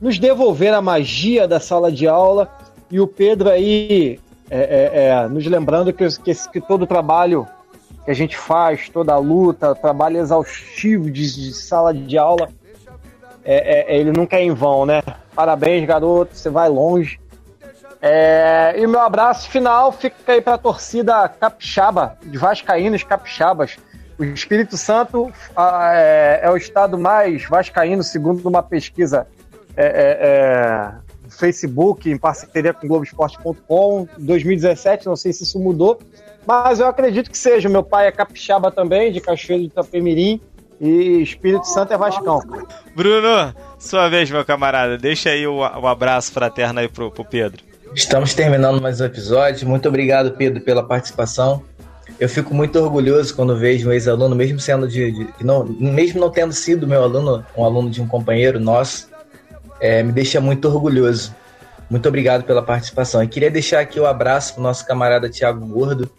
[0.00, 2.48] nos devolver a magia da sala de aula
[2.90, 4.18] e o Pedro aí
[4.50, 7.46] é, é, é, nos lembrando que, que, que, todo o trabalho
[8.08, 12.48] que a gente faz, toda a luta, trabalho exaustivo de, de sala de aula,
[13.44, 15.02] é, é, ele nunca é em vão, né?
[15.34, 17.20] Parabéns, garoto, você vai longe.
[18.00, 23.76] É, e o meu abraço final fica aí para a torcida capixaba, de Vascaínos capixabas.
[24.18, 25.30] O Espírito Santo
[25.92, 29.26] é, é, o estado mais vascaíno, segundo uma pesquisa
[29.76, 30.92] é, é, é
[31.24, 36.00] do Facebook, em parceria com Globoesporte.com, 2017, não sei se isso mudou,
[36.48, 37.68] mas eu acredito que seja.
[37.68, 40.40] Meu pai é capixaba também, de Cachoeiro de Itapemirim,
[40.80, 42.40] e Espírito Santo é Vascão.
[42.96, 44.96] Bruno, sua vez, meu camarada.
[44.96, 47.62] Deixa aí o, o abraço fraterno aí pro, pro Pedro.
[47.94, 49.68] Estamos terminando mais um episódio.
[49.68, 51.62] Muito obrigado, Pedro, pela participação.
[52.18, 56.30] Eu fico muito orgulhoso quando vejo um ex-aluno, mesmo sendo de, de, não, mesmo não
[56.30, 59.10] tendo sido meu aluno, um aluno de um companheiro nosso,
[59.78, 61.34] é, me deixa muito orgulhoso.
[61.90, 63.22] Muito obrigado pela participação.
[63.22, 66.10] E queria deixar aqui o um abraço para o nosso camarada Tiago Gordo.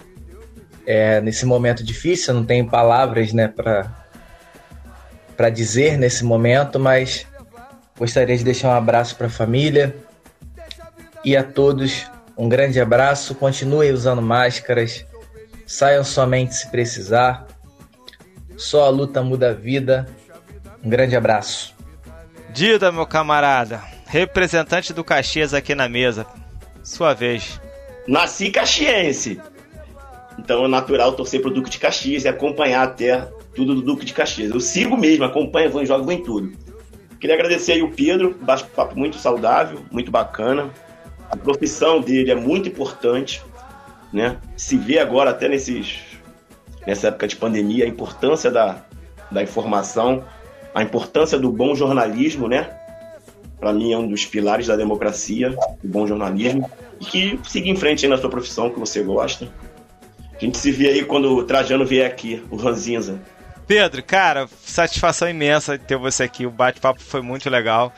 [0.91, 7.27] É, nesse momento difícil, não tenho palavras né, para dizer nesse momento, mas
[7.95, 9.95] gostaria de deixar um abraço para a família
[11.23, 12.07] e a todos.
[12.35, 13.35] Um grande abraço.
[13.35, 15.05] Continuem usando máscaras
[15.69, 17.45] Saiam somente se precisar.
[18.57, 20.07] Só a luta muda a vida.
[20.83, 21.75] Um grande abraço.
[22.49, 26.25] Dida, meu camarada, representante do Caxias aqui na mesa.
[26.83, 27.61] Sua vez.
[28.07, 29.39] Nasci caxiense.
[30.39, 34.13] Então é natural torcer pro Duque de Caxias e acompanhar até tudo do Duque de
[34.13, 34.51] Caxias.
[34.51, 36.51] Eu sigo mesmo, acompanho, vou em jogo, vou em tudo.
[37.19, 40.69] Queria agradecer aí o Pedro, bate-papo muito saudável, muito bacana.
[41.29, 43.41] A profissão dele é muito importante
[44.11, 44.37] né?
[44.55, 45.99] Se vê agora até nesses
[46.85, 48.83] nessa época de pandemia a importância da,
[49.29, 50.23] da informação,
[50.73, 52.75] a importância do bom jornalismo, né?
[53.59, 57.75] Para mim é um dos pilares da democracia, o bom jornalismo, e que siga em
[57.75, 59.47] frente aí na sua profissão que você gosta.
[60.41, 63.21] A gente se vê aí quando o Trajano vier aqui, o Ranzinza.
[63.67, 66.45] Pedro, cara, satisfação imensa ter você aqui.
[66.45, 67.93] O bate-papo foi muito legal.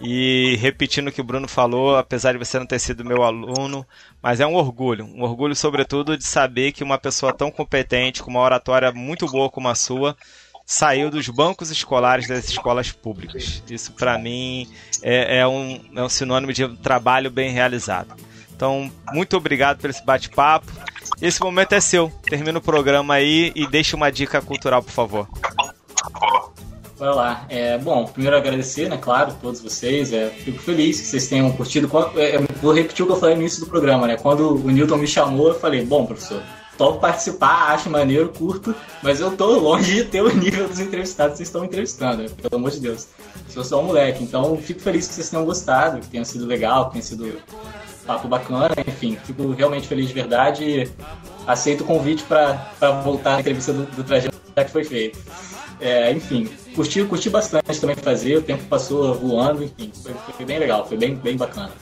[0.00, 3.86] E repetindo o que o Bruno falou, apesar de você não ter sido meu aluno,
[4.20, 5.04] mas é um orgulho.
[5.04, 9.48] Um orgulho, sobretudo, de saber que uma pessoa tão competente, com uma oratória muito boa
[9.48, 10.16] como a sua,
[10.66, 13.62] saiu dos bancos escolares das escolas públicas.
[13.70, 14.66] Isso, para mim,
[15.02, 18.16] é, é, um, é um sinônimo de um trabalho bem realizado.
[18.56, 20.72] Então, muito obrigado por esse bate-papo.
[21.22, 22.10] Esse momento é seu.
[22.24, 25.28] Termina o programa aí e deixa uma dica cultural, por favor.
[26.98, 27.46] Vai lá.
[27.48, 30.12] É, bom, primeiro agradecer, né, claro, todos vocês.
[30.12, 31.88] É, fico feliz que vocês tenham curtido.
[32.16, 34.16] É, vou repetir o que eu falei no início do programa, né?
[34.16, 36.42] Quando o Newton me chamou, eu falei, bom, professor,
[36.76, 41.34] topo participar, acho maneiro, curto, mas eu tô longe de ter o nível dos entrevistados
[41.34, 42.28] que vocês estão entrevistando, né?
[42.30, 43.06] pelo amor de Deus.
[43.48, 46.86] Sou só um moleque, então fico feliz que vocês tenham gostado, que tenha sido legal,
[46.86, 47.38] que tenha sido
[48.06, 50.90] papo bacana, enfim, fico realmente feliz de verdade e
[51.46, 52.54] aceito o convite para
[53.04, 55.18] voltar à entrevista do, do Trajano já que foi feito.
[55.80, 60.58] É, enfim, curti, curti bastante também fazer, o tempo passou voando, enfim, foi, foi bem
[60.58, 61.72] legal, foi bem, bem bacana.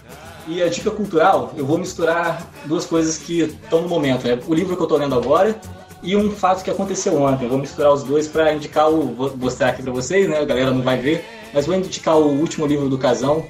[0.49, 4.39] E a dica cultural, eu vou misturar duas coisas que estão no momento, né?
[4.47, 5.61] O livro que eu estou lendo agora
[6.03, 7.45] e um fato que aconteceu ontem.
[7.45, 9.15] Eu vou misturar os dois para indicar o.
[9.15, 10.39] Vou mostrar aqui para vocês, né?
[10.39, 13.47] A galera não vai ver, mas vou indicar o último livro do Casão,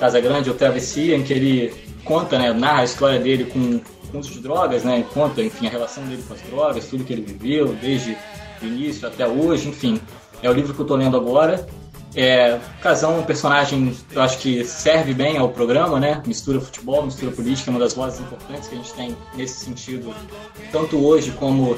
[0.00, 1.72] Casa Grande, ou Travessia, em que ele
[2.04, 2.52] conta, né?
[2.52, 5.04] Narra a história dele com, com uso de drogas, né?
[5.12, 8.16] Conta, enfim, a relação dele com as drogas, tudo que ele viveu, desde
[8.62, 10.00] o início até hoje, enfim.
[10.42, 11.66] É o livro que eu estou lendo agora.
[12.16, 16.22] É, Casão é um personagem, eu acho que serve bem ao programa, né?
[16.24, 20.14] Mistura futebol, mistura política, é uma das vozes importantes que a gente tem nesse sentido,
[20.70, 21.76] tanto hoje como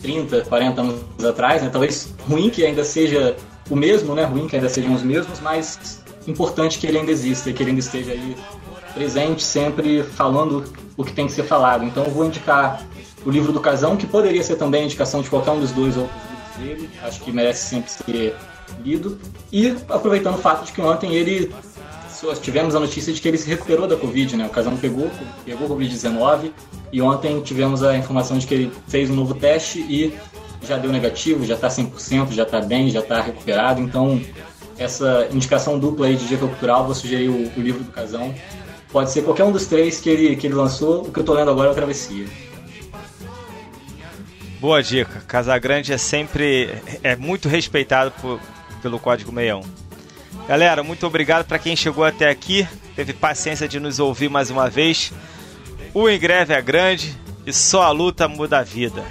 [0.00, 1.70] 30, 40 anos atrás, né?
[1.70, 3.36] Talvez ruim que ainda seja
[3.68, 4.24] o mesmo, né?
[4.24, 7.80] Ruim que ainda sejam os mesmos, mas importante que ele ainda exista, que ele ainda
[7.80, 8.36] esteja aí
[8.94, 10.64] presente, sempre falando
[10.96, 11.84] o que tem que ser falado.
[11.84, 12.82] Então eu vou indicar
[13.24, 15.96] o livro do Casão, que poderia ser também a indicação de qualquer um dos dois
[15.96, 16.16] outros
[16.58, 16.90] livros dele.
[17.02, 18.36] Acho que merece sempre ser
[18.82, 19.18] lido.
[19.52, 21.52] E aproveitando o fato de que ontem ele
[22.40, 24.46] tivemos a notícia de que ele se recuperou da Covid, né?
[24.46, 25.10] O Casão pegou,
[25.44, 26.52] pegou Covid-19
[26.92, 30.14] e ontem tivemos a informação de que ele fez um novo teste e
[30.62, 33.80] já deu negativo, já está 100%, já está bem, já está recuperado.
[33.80, 34.20] Então,
[34.78, 38.34] essa indicação dupla aí de dica cultural, vou sugerir o, o, livro do Casão.
[38.94, 41.02] Pode ser qualquer um dos três que ele, que ele lançou.
[41.02, 42.28] O que eu estou lendo agora é o Travessia.
[44.60, 45.20] Boa dica.
[45.26, 46.70] Casagrande é sempre
[47.02, 48.38] é muito respeitado por,
[48.80, 49.62] pelo Código 61.
[50.46, 54.70] Galera, muito obrigado para quem chegou até aqui, teve paciência de nos ouvir mais uma
[54.70, 55.12] vez.
[55.92, 59.02] O Em Greve é grande e só a luta muda a vida.